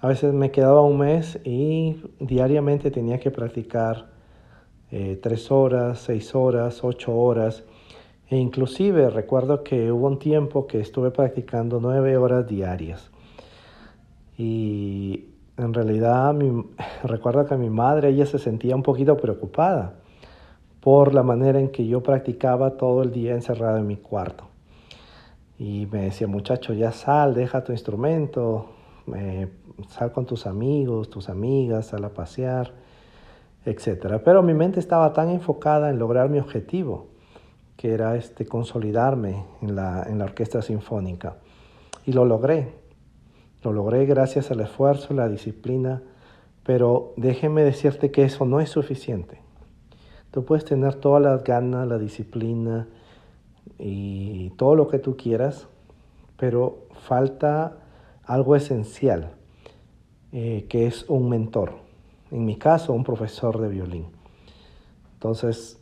a 0.00 0.08
veces 0.08 0.32
me 0.32 0.50
quedaba 0.50 0.80
un 0.80 0.98
mes 0.98 1.38
y 1.44 2.02
diariamente 2.20 2.90
tenía 2.90 3.20
que 3.20 3.30
practicar 3.30 4.06
eh, 4.90 5.18
tres 5.22 5.50
horas, 5.50 5.98
seis 5.98 6.34
horas, 6.34 6.82
ocho 6.82 7.14
horas. 7.14 7.64
E 8.28 8.36
inclusive 8.36 9.10
recuerdo 9.10 9.62
que 9.62 9.92
hubo 9.92 10.06
un 10.08 10.18
tiempo 10.18 10.66
que 10.66 10.80
estuve 10.80 11.10
practicando 11.10 11.78
nueve 11.80 12.16
horas 12.16 12.46
diarias. 12.46 13.10
Y 14.36 15.26
en 15.56 15.72
realidad 15.72 16.34
recuerdo 17.04 17.46
que 17.46 17.56
mi 17.56 17.70
madre, 17.70 18.08
ella 18.08 18.26
se 18.26 18.38
sentía 18.38 18.74
un 18.74 18.82
poquito 18.82 19.16
preocupada 19.16 19.94
por 20.80 21.14
la 21.14 21.22
manera 21.22 21.58
en 21.58 21.70
que 21.70 21.86
yo 21.86 22.02
practicaba 22.02 22.76
todo 22.76 23.02
el 23.02 23.10
día 23.10 23.34
encerrado 23.34 23.78
en 23.78 23.86
mi 23.86 23.96
cuarto. 23.96 24.44
Y 25.58 25.88
me 25.90 26.02
decía, 26.02 26.26
muchacho, 26.26 26.74
ya 26.74 26.92
sal, 26.92 27.34
deja 27.34 27.64
tu 27.64 27.72
instrumento, 27.72 28.66
sal 29.88 30.12
con 30.12 30.26
tus 30.26 30.46
amigos, 30.46 31.10
tus 31.10 31.28
amigas, 31.28 31.86
sal 31.86 32.04
a 32.04 32.10
pasear, 32.10 32.72
etc. 33.64 34.20
Pero 34.24 34.42
mi 34.42 34.54
mente 34.54 34.78
estaba 34.78 35.12
tan 35.12 35.30
enfocada 35.30 35.90
en 35.90 35.98
lograr 35.98 36.28
mi 36.28 36.38
objetivo, 36.38 37.08
que 37.76 37.92
era 37.92 38.16
este, 38.16 38.46
consolidarme 38.46 39.44
en 39.62 39.76
la, 39.76 40.04
en 40.04 40.18
la 40.18 40.24
orquesta 40.24 40.62
sinfónica. 40.62 41.36
Y 42.04 42.12
lo 42.12 42.24
logré. 42.24 42.72
Lo 43.62 43.72
logré 43.72 44.06
gracias 44.06 44.50
al 44.50 44.60
esfuerzo, 44.60 45.14
la 45.14 45.28
disciplina, 45.28 46.02
pero 46.62 47.12
déjeme 47.16 47.62
decirte 47.62 48.10
que 48.10 48.24
eso 48.24 48.44
no 48.44 48.60
es 48.60 48.70
suficiente. 48.70 49.40
Tú 50.30 50.44
puedes 50.44 50.64
tener 50.64 50.94
todas 50.94 51.22
las 51.22 51.44
ganas, 51.44 51.86
la 51.88 51.98
disciplina, 51.98 52.86
y 53.78 54.50
todo 54.50 54.74
lo 54.74 54.88
que 54.88 54.98
tú 54.98 55.16
quieras, 55.16 55.68
pero 56.36 56.86
falta 57.06 57.78
algo 58.24 58.56
esencial, 58.56 59.32
eh, 60.32 60.66
que 60.68 60.86
es 60.86 61.08
un 61.08 61.28
mentor. 61.28 61.72
En 62.30 62.44
mi 62.44 62.56
caso, 62.56 62.92
un 62.92 63.04
profesor 63.04 63.60
de 63.60 63.68
violín. 63.68 64.06
Entonces, 65.14 65.78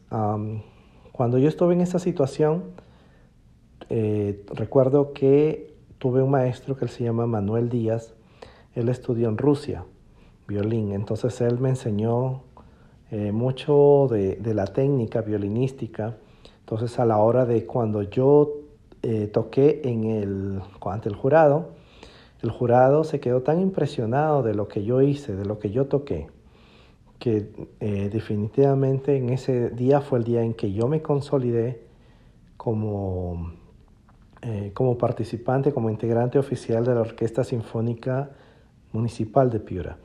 cuando 1.15 1.39
yo 1.39 1.49
estuve 1.49 1.75
en 1.75 1.81
esa 1.81 2.01
situación, 2.01 2.65
eh, 3.89 4.45
recuerdo 4.53 5.13
que 5.13 5.73
tuve 5.99 6.21
un 6.21 6.33
maestro 6.33 6.77
que 6.77 6.89
se 6.89 7.05
llama 7.05 7.25
Manuel 7.25 7.69
Díaz. 7.69 8.15
Él 8.75 8.89
estudió 8.89 9.29
en 9.29 9.39
Rusia 9.39 9.85
violín. 10.49 10.91
Entonces, 10.91 11.41
él 11.41 11.61
me 11.61 11.69
enseñó 11.69 12.43
eh, 13.13 13.31
mucho 13.31 14.09
de, 14.11 14.41
la 14.55 14.67
técnica 14.67 15.21
violinística 15.21 16.17
entonces 16.59 16.99
a 16.99 17.05
la 17.05 17.19
hora 17.19 17.45
de 17.45 17.65
cuando 17.65 18.03
yo 18.03 18.55
eh, 19.03 19.29
toqué 19.29 19.83
en 19.85 20.05
el, 20.05 20.63
ante 20.85 21.11
el 21.11 21.15
jurado, 21.15 21.69
el 22.43 22.51
jurado 22.51 23.05
se 23.05 23.21
quedó 23.21 23.43
tan 23.43 23.61
impresionado 23.61 24.43
de 24.43 24.55
lo 24.55 24.67
que 24.67 24.83
yo 24.83 25.01
hice, 25.01 25.37
de 25.37 25.45
lo 25.45 25.61
que 25.61 25.71
yo 25.71 25.85
toqué, 25.87 26.27
que 27.25 27.51
eh, 27.81 28.11
definitivamente 28.13 29.17
en 29.17 29.31
ese 29.31 29.71
día 29.71 30.03
fue 30.03 30.19
el 30.19 30.27
día 30.27 30.43
en 30.43 30.53
que 30.53 30.75
yo 30.75 30.89
me 30.89 31.01
consolidé 31.01 31.81
como, 32.59 33.55
eh, 34.43 34.73
como 34.75 34.99
participante, 34.99 35.73
como 35.73 35.89
integrante 35.89 36.39
oficial 36.39 36.85
de 36.85 36.95
la 36.95 37.01
Orquesta 37.01 37.43
Sinfónica 37.43 38.29
Municipal 38.93 39.49
de 39.49 39.59
Piura. 39.59 39.97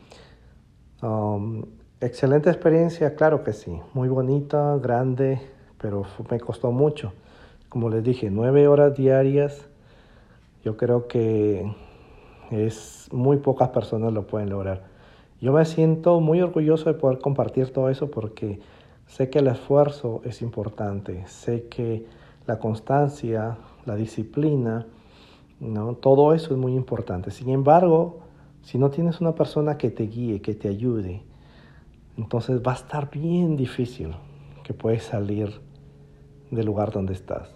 Um, 1.01 1.65
excelente 1.99 2.49
experiencia, 2.49 3.13
claro 3.15 3.43
que 3.43 3.51
sí, 3.51 3.77
muy 3.93 4.07
bonita, 4.07 4.77
grande, 4.77 5.41
pero 5.77 6.05
me 6.31 6.39
costó 6.39 6.71
mucho. 6.71 7.11
Como 7.67 7.89
les 7.89 8.01
dije, 8.01 8.31
nueve 8.31 8.69
horas 8.69 8.95
diarias, 8.95 9.67
yo 10.63 10.77
creo 10.77 11.09
que 11.09 11.69
es 12.49 13.09
muy 13.11 13.39
pocas 13.39 13.67
personas 13.71 14.13
lo 14.13 14.25
pueden 14.25 14.49
lograr. 14.49 14.88
Yo 15.41 15.53
me 15.53 15.63
siento 15.63 16.19
muy 16.19 16.41
orgulloso 16.41 16.91
de 16.91 16.99
poder 16.99 17.19
compartir 17.19 17.71
todo 17.71 17.89
eso 17.89 18.11
porque 18.11 18.59
sé 19.07 19.29
que 19.29 19.39
el 19.39 19.47
esfuerzo 19.47 20.21
es 20.25 20.41
importante, 20.41 21.25
sé 21.27 21.67
que 21.69 22.05
la 22.45 22.59
constancia, 22.59 23.57
la 23.85 23.95
disciplina, 23.95 24.85
¿no? 25.59 25.95
todo 25.95 26.33
eso 26.33 26.53
es 26.53 26.59
muy 26.59 26.75
importante. 26.75 27.31
Sin 27.31 27.49
embargo, 27.49 28.19
si 28.61 28.77
no 28.77 28.89
tienes 28.89 29.21
una 29.21 29.33
persona 29.33 29.77
que 29.77 29.89
te 29.91 30.07
guíe, 30.07 30.41
que 30.41 30.55
te 30.55 30.67
ayude, 30.67 31.23
entonces 32.17 32.61
va 32.61 32.73
a 32.73 32.75
estar 32.75 33.09
bien 33.09 33.55
difícil 33.55 34.13
que 34.63 34.73
puedas 34.73 35.03
salir 35.03 35.61
del 36.51 36.65
lugar 36.65 36.91
donde 36.91 37.13
estás. 37.13 37.49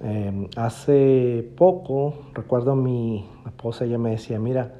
Em, 0.00 0.48
hace 0.56 1.48
poco, 1.56 2.14
recuerdo 2.34 2.72
a 2.72 2.76
mi 2.76 3.28
esposa, 3.46 3.84
ella 3.84 3.98
me 3.98 4.10
decía, 4.10 4.38
mira, 4.38 4.74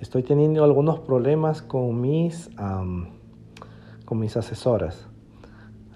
estoy 0.00 0.22
teniendo 0.22 0.64
algunos 0.64 1.00
problemas 1.00 1.62
con 1.62 2.00
mis, 2.00 2.50
con 4.04 4.18
mis 4.18 4.36
asesoras. 4.36 5.08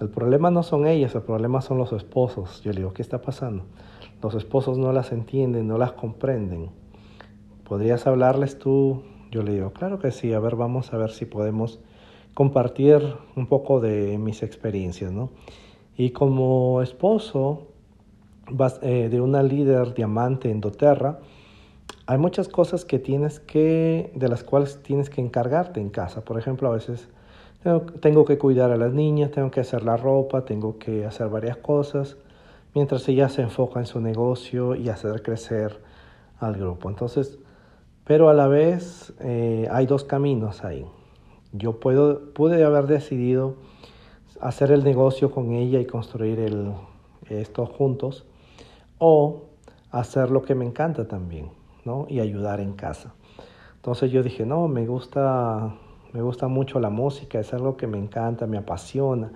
El 0.00 0.11
problema 0.11 0.50
no 0.50 0.62
son 0.62 0.87
ellas, 0.87 1.14
el 1.14 1.22
problema 1.22 1.61
son 1.61 1.78
los 1.78 1.92
esposos. 1.92 2.62
Yo 2.62 2.72
le 2.72 2.78
digo, 2.78 2.92
¿qué 2.92 3.02
está 3.02 3.20
pasando? 3.20 3.64
Los 4.22 4.34
esposos 4.34 4.78
no 4.78 4.92
las 4.92 5.12
entienden, 5.12 5.66
no 5.66 5.78
las 5.78 5.92
comprenden. 5.92 6.70
¿Podrías 7.64 8.06
hablarles 8.06 8.58
tú? 8.58 9.02
Yo 9.30 9.42
le 9.42 9.52
digo, 9.52 9.72
claro 9.72 9.98
que 9.98 10.11
sí, 10.11 10.32
a 10.32 10.38
ver, 10.38 10.56
vamos 10.56 10.92
a 10.94 10.96
ver 10.96 11.11
si 11.11 11.26
podemos 11.26 11.80
compartir 12.34 13.02
un 13.37 13.46
poco 13.46 13.80
de 13.80 14.16
mis 14.18 14.42
experiencias, 14.42 15.12
¿no? 15.12 15.30
Y 15.96 16.11
como 16.11 16.80
esposo 16.82 17.66
eh, 18.82 19.08
de 19.11 19.20
una 19.20 19.42
líder 19.42 19.94
diamante 19.94 20.50
en 20.50 20.61
doTERRA, 20.61 21.18
hay 22.09 22.16
muchas 22.16 22.49
cosas 22.49 22.87
que 22.87 22.99
tienes 22.99 23.38
que, 23.38 24.11
de 24.14 24.29
las 24.29 24.42
cuales 24.42 24.83
tienes 24.83 25.11
que 25.11 25.21
encargarte 25.21 25.79
en 25.79 25.90
casa. 25.90 26.23
Por 26.23 26.38
ejemplo, 26.38 26.68
a 26.68 26.73
veces 26.73 27.07
tengo, 28.01 28.25
que 28.25 28.38
cuidar 28.38 28.71
a 28.71 28.79
las 28.79 28.94
niñas, 28.94 29.31
tengo 29.31 29.51
que 29.51 29.61
hacer 29.61 29.83
la 29.83 29.99
ropa, 29.99 30.47
tengo 30.47 30.79
que 30.79 31.05
hacer 31.05 31.29
varias 31.29 31.59
cosas, 31.59 32.16
mientras 32.75 33.07
ella 33.11 33.29
se 33.29 33.42
enfoca 33.42 33.79
en 33.79 33.85
su 33.85 34.01
negocio 34.01 34.75
y 34.75 34.88
hacer 34.88 35.23
crecer 35.23 35.83
al 36.40 36.55
grupo. 36.55 36.88
Entonces, 36.88 37.38
pero 38.05 38.31
a 38.31 38.33
la 38.33 38.49
vez 38.49 39.12
eh, 39.21 39.68
hay 39.71 39.85
dos 39.85 40.05
caminos 40.05 40.64
ahí. 40.64 40.87
Yo 41.53 41.79
puedo, 41.79 42.33
pude 42.33 42.64
haber 42.64 42.87
decidido 42.87 43.57
hacer 44.40 44.73
el 44.73 44.83
negocio 44.83 45.31
con 45.31 45.53
ella 45.53 45.79
y 45.79 45.85
construir 45.85 46.40
el, 46.40 46.73
esto 47.29 47.66
juntos, 47.66 48.25
o 48.97 49.42
hacer 49.90 50.31
lo 50.31 50.40
que 50.40 50.55
me 50.55 50.64
encanta 50.64 51.07
también, 51.07 51.58
Y 52.09 52.20
ayudar 52.20 52.61
en 52.61 52.72
casa. 52.74 53.14
Entonces 53.77 54.11
yo 54.11 54.22
dije, 54.22 54.44
no, 54.44 54.68
me 54.68 54.87
gusta, 54.87 55.74
me 56.12 56.22
gusta 56.22 56.48
mucho 56.48 56.81
la 56.81 56.90
música, 56.90 57.38
es 57.38 57.55
algo 57.55 57.77
que 57.77 57.87
me 57.87 57.98
encanta, 57.98 58.46
me 58.46 58.59
apasiona. 58.59 59.33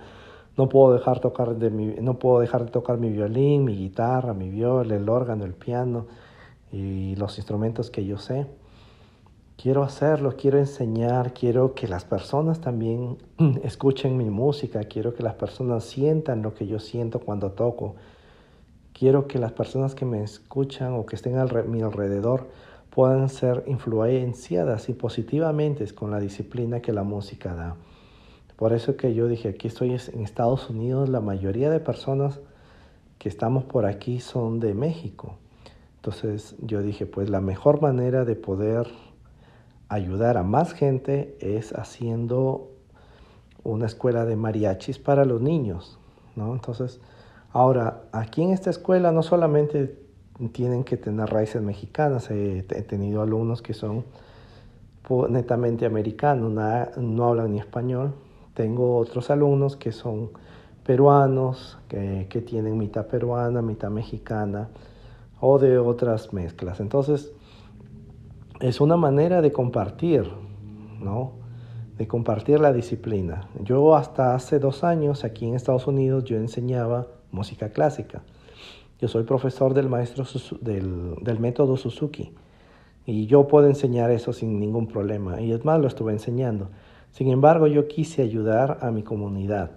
No 0.57 0.69
puedo 0.69 0.93
dejar, 0.93 1.19
tocar 1.19 1.55
de 1.55 1.71
mi, 1.71 1.95
no 2.01 2.19
puedo 2.19 2.39
dejar 2.39 2.65
de 2.65 2.71
tocar 2.71 2.97
mi 2.97 3.09
violín, 3.09 3.63
mi 3.63 3.75
guitarra, 3.75 4.33
mi 4.33 4.49
viola, 4.49 4.95
el 4.95 5.09
órgano, 5.09 5.45
el 5.45 5.53
piano 5.53 6.05
y 6.71 7.15
los 7.15 7.37
instrumentos 7.37 7.89
que 7.89 8.05
yo 8.05 8.17
sé. 8.17 8.45
Quiero 9.55 9.83
hacerlo, 9.83 10.35
quiero 10.35 10.59
enseñar, 10.59 11.33
quiero 11.33 11.73
que 11.73 11.87
las 11.87 12.05
personas 12.05 12.59
también 12.59 13.17
escuchen 13.63 14.17
mi 14.17 14.29
música, 14.29 14.83
quiero 14.83 15.13
que 15.13 15.23
las 15.23 15.35
personas 15.35 15.85
sientan 15.85 16.41
lo 16.41 16.53
que 16.53 16.67
yo 16.67 16.79
siento 16.79 17.19
cuando 17.19 17.51
toco. 17.51 17.95
Quiero 19.03 19.27
que 19.27 19.37
las 19.37 19.51
personas 19.51 19.95
que 19.95 20.05
me 20.05 20.23
escuchan 20.23 20.93
o 20.93 21.05
que 21.05 21.17
estén 21.17 21.37
a 21.37 21.43
mi 21.43 21.81
alrededor 21.81 22.47
puedan 22.89 23.27
ser 23.27 23.65
influenciadas 23.67 24.87
y 24.87 24.93
positivamente 24.93 25.85
con 25.93 26.09
la 26.09 26.21
disciplina 26.21 26.79
que 26.79 26.93
la 26.93 27.03
música 27.03 27.53
da. 27.53 27.75
Por 28.55 28.71
eso 28.71 28.95
que 28.95 29.13
yo 29.13 29.27
dije, 29.27 29.49
aquí 29.49 29.67
estoy 29.67 29.89
en 29.89 30.21
Estados 30.21 30.69
Unidos, 30.69 31.09
la 31.09 31.19
mayoría 31.19 31.69
de 31.69 31.81
personas 31.81 32.39
que 33.19 33.27
estamos 33.27 33.65
por 33.65 33.85
aquí 33.85 34.21
son 34.21 34.61
de 34.61 34.73
México. 34.73 35.35
Entonces 35.97 36.55
yo 36.61 36.81
dije, 36.81 37.05
pues 37.05 37.29
la 37.29 37.41
mejor 37.41 37.81
manera 37.81 38.23
de 38.23 38.37
poder 38.37 38.87
ayudar 39.89 40.37
a 40.37 40.43
más 40.43 40.71
gente 40.71 41.35
es 41.41 41.73
haciendo 41.73 42.71
una 43.65 43.85
escuela 43.85 44.23
de 44.23 44.37
mariachis 44.37 44.97
para 44.97 45.25
los 45.25 45.41
niños, 45.41 45.99
¿no? 46.37 46.53
Entonces, 46.53 47.01
ahora, 47.53 48.03
aquí 48.11 48.41
en 48.41 48.51
esta 48.51 48.69
escuela 48.69 49.11
no 49.11 49.23
solamente 49.23 49.97
tienen 50.51 50.83
que 50.83 50.97
tener 50.97 51.29
raíces 51.29 51.61
mexicanas, 51.61 52.29
he, 52.31 52.63
tenido 52.63 53.21
alumnos 53.21 53.61
que 53.61 53.73
son 53.73 54.03
netamente 55.29 55.85
americanos, 55.85 56.51
no, 56.97 57.25
hablan 57.25 57.51
ni 57.51 57.59
español, 57.59 58.13
tengo 58.53 58.97
otros 58.97 59.29
alumnos 59.29 59.77
que 59.77 59.91
son 59.91 60.31
peruanos, 60.83 61.77
que, 61.87 62.27
que 62.29 62.41
tienen 62.41 62.77
mitad 62.77 63.05
peruana, 63.05 63.61
mitad 63.61 63.89
mexicana 63.89 64.69
o 65.39 65.59
de 65.59 65.77
otras 65.77 66.33
mezclas. 66.33 66.79
Entonces, 66.79 67.31
es 68.59 68.81
una 68.81 68.97
manera 68.97 69.41
de 69.41 69.51
compartir, 69.51 70.29
¿no? 70.99 71.33
De 71.97 72.07
compartir 72.07 72.59
la 72.59 72.73
disciplina. 72.73 73.47
Yo 73.61 73.95
hasta 73.95 74.35
hace 74.35 74.57
dos 74.57 74.83
años 74.83 75.23
aquí 75.23 75.47
en 75.47 75.55
Estados 75.55 75.85
Unidos 75.85 76.23
yo 76.23 76.37
enseñaba 76.37 77.07
música 77.33 77.69
clásica. 77.69 78.21
Yo 79.01 79.09
soy 79.09 79.23
profesor 79.23 79.73
del 79.73 79.89
maestro 79.89 80.25
del, 80.61 81.15
del 81.21 81.39
método 81.39 81.75
Suzuki 81.75 82.31
y 83.05 83.25
yo 83.25 83.47
puedo 83.47 83.67
enseñar 83.67 84.11
eso 84.11 84.31
sin 84.31 84.59
ningún 84.59 84.87
problema. 84.87 85.41
Y 85.41 85.51
es 85.51 85.65
más, 85.65 85.81
lo 85.81 85.87
estuve 85.87 86.13
enseñando. 86.13 86.69
Sin 87.11 87.29
embargo, 87.29 87.67
yo 87.67 87.89
quise 87.89 88.21
ayudar 88.21 88.79
a 88.81 88.91
mi 88.91 89.03
comunidad, 89.03 89.71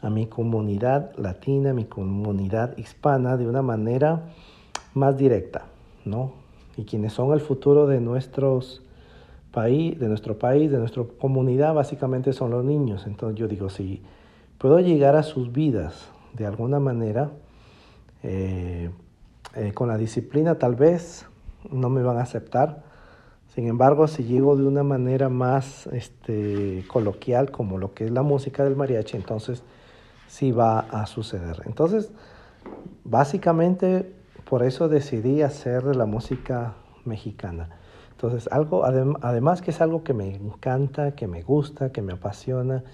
a 0.00 0.10
mi 0.10 0.26
comunidad 0.26 1.16
latina, 1.16 1.70
a 1.70 1.74
mi 1.74 1.84
comunidad 1.84 2.76
hispana 2.76 3.36
de 3.36 3.46
una 3.46 3.62
manera 3.62 4.32
más 4.94 5.16
directa, 5.16 5.66
¿no? 6.04 6.42
y 6.76 6.84
quienes 6.84 7.12
son 7.12 7.32
el 7.32 7.40
futuro 7.40 7.86
de 7.86 8.00
nuestros 8.00 8.82
país, 9.50 9.98
de 9.98 10.08
nuestro 10.08 10.38
país, 10.38 10.70
de 10.70 10.78
nuestra 10.78 11.04
comunidad, 11.20 11.74
básicamente 11.74 12.32
son 12.32 12.50
los 12.50 12.64
niños. 12.64 13.06
Entonces 13.06 13.38
yo 13.38 13.48
digo, 13.48 13.68
si 13.68 14.02
puedo 14.58 14.80
llegar 14.80 15.14
a 15.14 15.22
sus 15.22 15.52
vidas 15.52 16.08
de 16.32 16.46
alguna 16.46 16.80
manera, 16.80 17.30
eh, 18.22 18.90
eh, 19.54 19.72
con 19.72 19.88
la 19.88 19.98
disciplina 19.98 20.58
tal 20.58 20.74
vez 20.74 21.26
no 21.70 21.90
me 21.90 22.02
van 22.02 22.18
a 22.18 22.22
aceptar. 22.22 22.82
Sin 23.54 23.66
embargo, 23.66 24.06
si 24.06 24.24
llego 24.24 24.56
de 24.56 24.64
una 24.64 24.82
manera 24.82 25.28
más 25.28 25.86
este, 25.88 26.84
coloquial, 26.88 27.50
como 27.50 27.76
lo 27.76 27.92
que 27.92 28.06
es 28.06 28.10
la 28.10 28.22
música 28.22 28.64
del 28.64 28.76
mariachi, 28.76 29.16
entonces 29.16 29.62
sí 30.26 30.52
va 30.52 30.80
a 30.80 31.06
suceder. 31.06 31.62
Entonces, 31.66 32.10
básicamente 33.04 34.14
por 34.48 34.62
eso 34.62 34.88
decidí 34.88 35.42
hacer 35.42 35.96
la 35.96 36.06
música 36.06 36.74
mexicana. 37.04 37.68
Entonces, 38.12 38.48
algo, 38.52 38.84
además 38.84 39.62
que 39.62 39.72
es 39.72 39.80
algo 39.80 40.04
que 40.04 40.14
me 40.14 40.34
encanta, 40.34 41.12
que 41.12 41.26
me 41.26 41.42
gusta, 41.42 41.90
que 41.90 42.02
me 42.02 42.12
apasiona. 42.12 42.84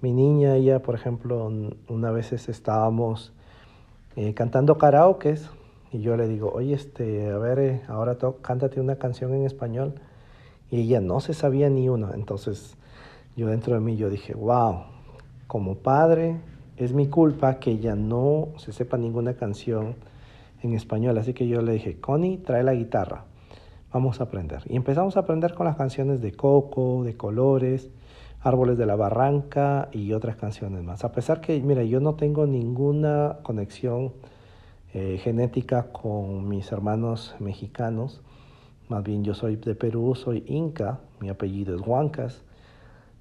Mi 0.00 0.12
niña, 0.12 0.56
ella, 0.56 0.82
por 0.82 0.94
ejemplo, 0.94 1.50
una 1.88 2.10
vez 2.10 2.32
estábamos 2.32 3.32
eh, 4.16 4.34
cantando 4.34 4.78
karaoke 4.78 5.36
y 5.92 6.00
yo 6.00 6.16
le 6.16 6.28
digo, 6.28 6.50
oye, 6.52 6.74
este, 6.74 7.30
a 7.30 7.38
ver, 7.38 7.58
eh, 7.58 7.82
ahora 7.88 8.18
cántate 8.42 8.80
una 8.80 8.96
canción 8.96 9.32
en 9.34 9.44
español. 9.44 9.94
Y 10.70 10.82
ella 10.82 11.00
no 11.00 11.20
se 11.20 11.34
sabía 11.34 11.70
ni 11.70 11.88
una. 11.88 12.12
Entonces, 12.14 12.76
yo 13.36 13.48
dentro 13.48 13.74
de 13.74 13.80
mí, 13.80 13.96
yo 13.96 14.10
dije, 14.10 14.34
wow, 14.34 14.84
como 15.46 15.76
padre, 15.76 16.36
es 16.76 16.92
mi 16.92 17.06
culpa 17.08 17.60
que 17.60 17.70
ella 17.70 17.94
no 17.94 18.48
se 18.56 18.72
sepa 18.72 18.96
ninguna 18.96 19.34
canción 19.34 19.94
en 20.62 20.74
español. 20.74 21.16
Así 21.18 21.32
que 21.32 21.46
yo 21.46 21.62
le 21.62 21.72
dije, 21.72 22.00
Connie, 22.00 22.38
trae 22.38 22.62
la 22.62 22.74
guitarra, 22.74 23.24
vamos 23.92 24.20
a 24.20 24.24
aprender. 24.24 24.62
Y 24.66 24.76
empezamos 24.76 25.16
a 25.16 25.20
aprender 25.20 25.54
con 25.54 25.66
las 25.66 25.76
canciones 25.76 26.20
de 26.20 26.32
Coco, 26.32 27.04
de 27.04 27.16
Colores, 27.16 27.88
Árboles 28.44 28.76
de 28.76 28.84
la 28.84 28.94
Barranca 28.94 29.88
y 29.90 30.12
otras 30.12 30.36
canciones 30.36 30.84
más. 30.84 31.02
A 31.02 31.12
pesar 31.12 31.40
que, 31.40 31.58
mira, 31.60 31.82
yo 31.82 31.98
no 31.98 32.14
tengo 32.14 32.46
ninguna 32.46 33.38
conexión 33.42 34.12
eh, 34.92 35.18
genética 35.22 35.86
con 35.90 36.46
mis 36.46 36.70
hermanos 36.70 37.34
mexicanos, 37.40 38.20
más 38.88 39.02
bien 39.02 39.24
yo 39.24 39.32
soy 39.32 39.56
de 39.56 39.74
Perú, 39.74 40.14
soy 40.14 40.44
inca, 40.46 41.00
mi 41.20 41.30
apellido 41.30 41.74
es 41.74 41.80
Huancas, 41.86 42.42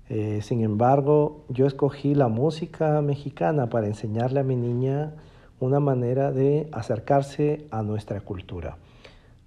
Eh, 0.10 0.42
sin 0.42 0.62
embargo, 0.62 1.46
yo 1.48 1.66
escogí 1.66 2.14
la 2.14 2.28
música 2.28 3.02
mexicana 3.02 3.70
para 3.70 3.88
enseñarle 3.88 4.42
a 4.42 4.44
mi 4.44 4.58
niña 4.58 5.14
una 5.62 5.80
manera 5.80 6.34
de 6.34 6.68
acercarse 6.74 7.66
a 7.72 7.84
nuestra 7.84 8.20
cultura, 8.20 8.78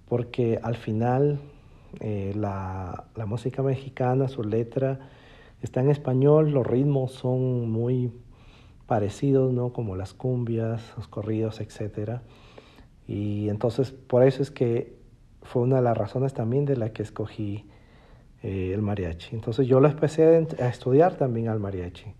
porque 0.09 0.59
al 0.63 0.75
final 0.75 1.39
eh, 1.99 2.33
la, 2.35 3.05
la, 3.15 3.25
música 3.27 3.61
mexicana, 3.61 4.27
su 4.27 4.43
letra 4.43 4.99
está 5.61 5.81
en 5.81 5.89
español, 5.89 6.51
los 6.51 6.65
ritmos 6.65 7.11
son 7.11 7.69
muy 7.69 8.11
parecidos, 8.85 9.53
¿no? 9.53 9.73
Como 9.73 9.95
las 9.95 10.13
cumbias, 10.13 10.93
los 10.95 11.07
corridos, 11.07 11.59
etc. 11.59 12.19
Y 13.07 13.49
entonces 13.49 13.91
por 13.91 14.23
eso 14.23 14.41
es 14.41 14.51
que 14.51 14.95
fue 15.41 15.61
una 15.63 15.77
de 15.77 15.81
las 15.81 15.97
razones 15.97 16.33
también 16.33 16.65
de 16.65 16.77
la 16.77 16.91
que 16.93 17.03
escogí 17.03 17.65
eh, 18.43 18.71
el 18.73 18.81
mariachi. 18.81 19.35
Entonces 19.35 19.67
yo 19.67 19.79
lo 19.79 19.87
empecé 19.87 20.47
a 20.59 20.67
estudiar 20.67 21.15
también 21.15 21.47
al 21.47 21.59
mariachi. 21.59 22.13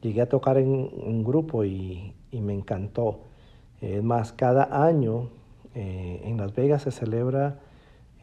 Llegué 0.00 0.20
a 0.20 0.28
tocar 0.28 0.58
en 0.58 0.68
un 0.68 1.24
grupo 1.24 1.64
y, 1.64 2.14
y 2.30 2.40
me 2.40 2.52
encantó. 2.52 3.20
Es 3.80 4.02
más, 4.02 4.32
cada 4.32 4.86
año 4.86 5.30
eh, 5.74 6.22
en 6.24 6.36
Las 6.36 6.54
Vegas 6.54 6.82
se 6.82 6.90
celebra 6.90 7.58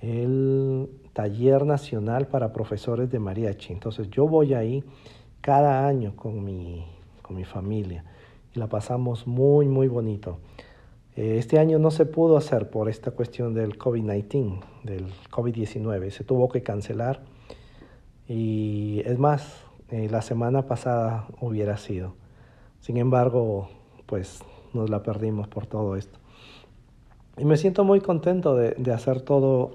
el 0.02 0.90
taller 1.14 1.66
nacional 1.66 2.28
para 2.28 2.54
profesores 2.54 3.10
de 3.10 3.20
mariachi. 3.20 3.74
Entonces 3.74 4.10
yo 4.10 4.28
voy 4.28 4.54
ahí 4.54 4.84
cada 5.42 5.88
año 5.88 6.16
con 6.16 6.44
mi, 6.44 6.86
con 7.22 7.36
mi 7.36 7.44
familia 7.44 8.04
y 8.54 8.60
la 8.60 8.68
pasamos 8.68 9.28
muy, 9.28 9.68
muy 9.68 9.88
bonito. 9.88 10.40
Eh, 11.16 11.36
este 11.38 11.60
año 11.60 11.80
no 11.80 11.92
se 11.92 12.06
pudo 12.06 12.38
hacer 12.38 12.70
por 12.70 12.90
esta 12.90 13.12
cuestión 13.12 13.54
del 13.54 13.78
COVID-19, 13.78 14.62
del 14.84 15.06
COVID-19. 15.30 16.10
Se 16.12 16.24
tuvo 16.24 16.50
que 16.50 16.64
cancelar 16.64 17.22
y 18.28 19.02
es 19.06 19.20
más, 19.20 19.66
eh, 19.90 20.08
la 20.10 20.22
semana 20.22 20.66
pasada 20.66 21.28
hubiera 21.42 21.78
sido. 21.78 22.16
Sin 22.80 22.98
embargo, 22.98 23.70
pues 24.06 24.40
nos 24.74 24.90
la 24.90 25.04
perdimos 25.04 25.48
por 25.48 25.66
todo 25.66 25.96
esto. 25.96 26.18
Y 27.38 27.46
me 27.46 27.58
siento 27.58 27.84
muy 27.84 28.00
contento 28.00 28.56
de, 28.56 28.72
de 28.72 28.94
hacer 28.94 29.22
todo 29.22 29.72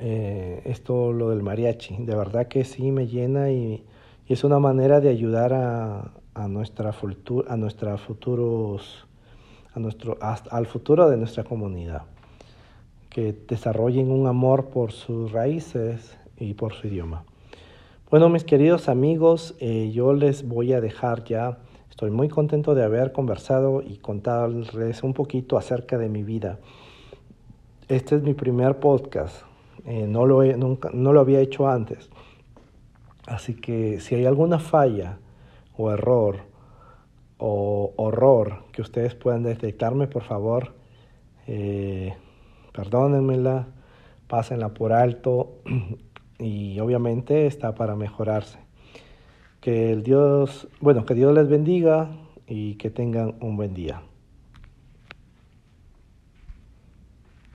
eh, 0.00 0.62
esto, 0.64 1.12
lo 1.12 1.30
del 1.30 1.42
mariachi. 1.42 1.96
De 2.04 2.14
verdad 2.14 2.48
que 2.48 2.64
sí 2.64 2.90
me 2.90 3.06
llena 3.06 3.50
y, 3.50 3.84
es 4.28 4.44
una 4.44 4.58
manera 4.58 5.00
de 5.00 5.10
ayudar 5.10 5.52
a, 5.52 6.12
a 6.32 6.48
nuestra, 6.48 6.94
a 7.48 7.56
nuestra 7.58 7.98
futuros, 7.98 9.06
a 9.74 9.78
nuestro, 9.78 10.16
al 10.22 10.66
futuro 10.66 11.10
de 11.10 11.18
nuestra 11.18 11.44
comunidad. 11.44 12.04
Que 13.10 13.34
desarrollen 13.46 14.10
un 14.10 14.26
amor 14.26 14.70
por 14.70 14.92
sus 14.92 15.32
raíces 15.32 16.16
y 16.38 16.54
por 16.54 16.72
su 16.72 16.86
idioma. 16.86 17.24
Bueno, 18.10 18.30
mis 18.30 18.44
queridos 18.44 18.88
amigos, 18.88 19.54
eh, 19.60 19.90
yo 19.92 20.14
les 20.14 20.48
voy 20.48 20.72
a 20.72 20.80
dejar 20.80 21.24
ya. 21.24 21.58
Estoy 21.90 22.10
muy 22.10 22.30
contento 22.30 22.74
de 22.74 22.84
haber 22.84 23.12
conversado 23.12 23.82
y 23.82 23.98
contarles 23.98 25.02
un 25.02 25.12
poquito 25.12 25.58
acerca 25.58 25.98
de 25.98 26.08
mi 26.08 26.22
vida. 26.22 26.58
Este 27.88 28.16
es 28.16 28.22
mi 28.22 28.32
primer 28.32 28.80
podcast. 28.80 29.51
Eh, 29.84 30.06
no, 30.06 30.26
lo 30.26 30.44
nunca, 30.56 30.90
no 30.92 31.12
lo 31.12 31.20
había 31.20 31.40
hecho 31.40 31.68
antes. 31.68 32.10
Así 33.26 33.54
que 33.54 34.00
si 34.00 34.14
hay 34.14 34.26
alguna 34.26 34.58
falla 34.58 35.18
o 35.76 35.90
error 35.90 36.40
o 37.38 37.92
horror 37.96 38.64
que 38.72 38.82
ustedes 38.82 39.14
puedan 39.14 39.42
detectarme, 39.42 40.06
por 40.06 40.22
favor, 40.22 40.74
eh, 41.46 42.14
perdónenmela, 42.72 43.68
pásenla 44.28 44.68
por 44.74 44.92
alto 44.92 45.58
y 46.38 46.78
obviamente 46.80 47.46
está 47.46 47.74
para 47.74 47.96
mejorarse. 47.96 48.58
Que 49.60 49.92
el 49.92 50.02
Dios, 50.02 50.68
bueno, 50.80 51.04
que 51.04 51.14
Dios 51.14 51.32
les 51.34 51.48
bendiga 51.48 52.10
y 52.46 52.74
que 52.74 52.90
tengan 52.90 53.34
un 53.40 53.56
buen 53.56 53.74
día. 53.74 54.02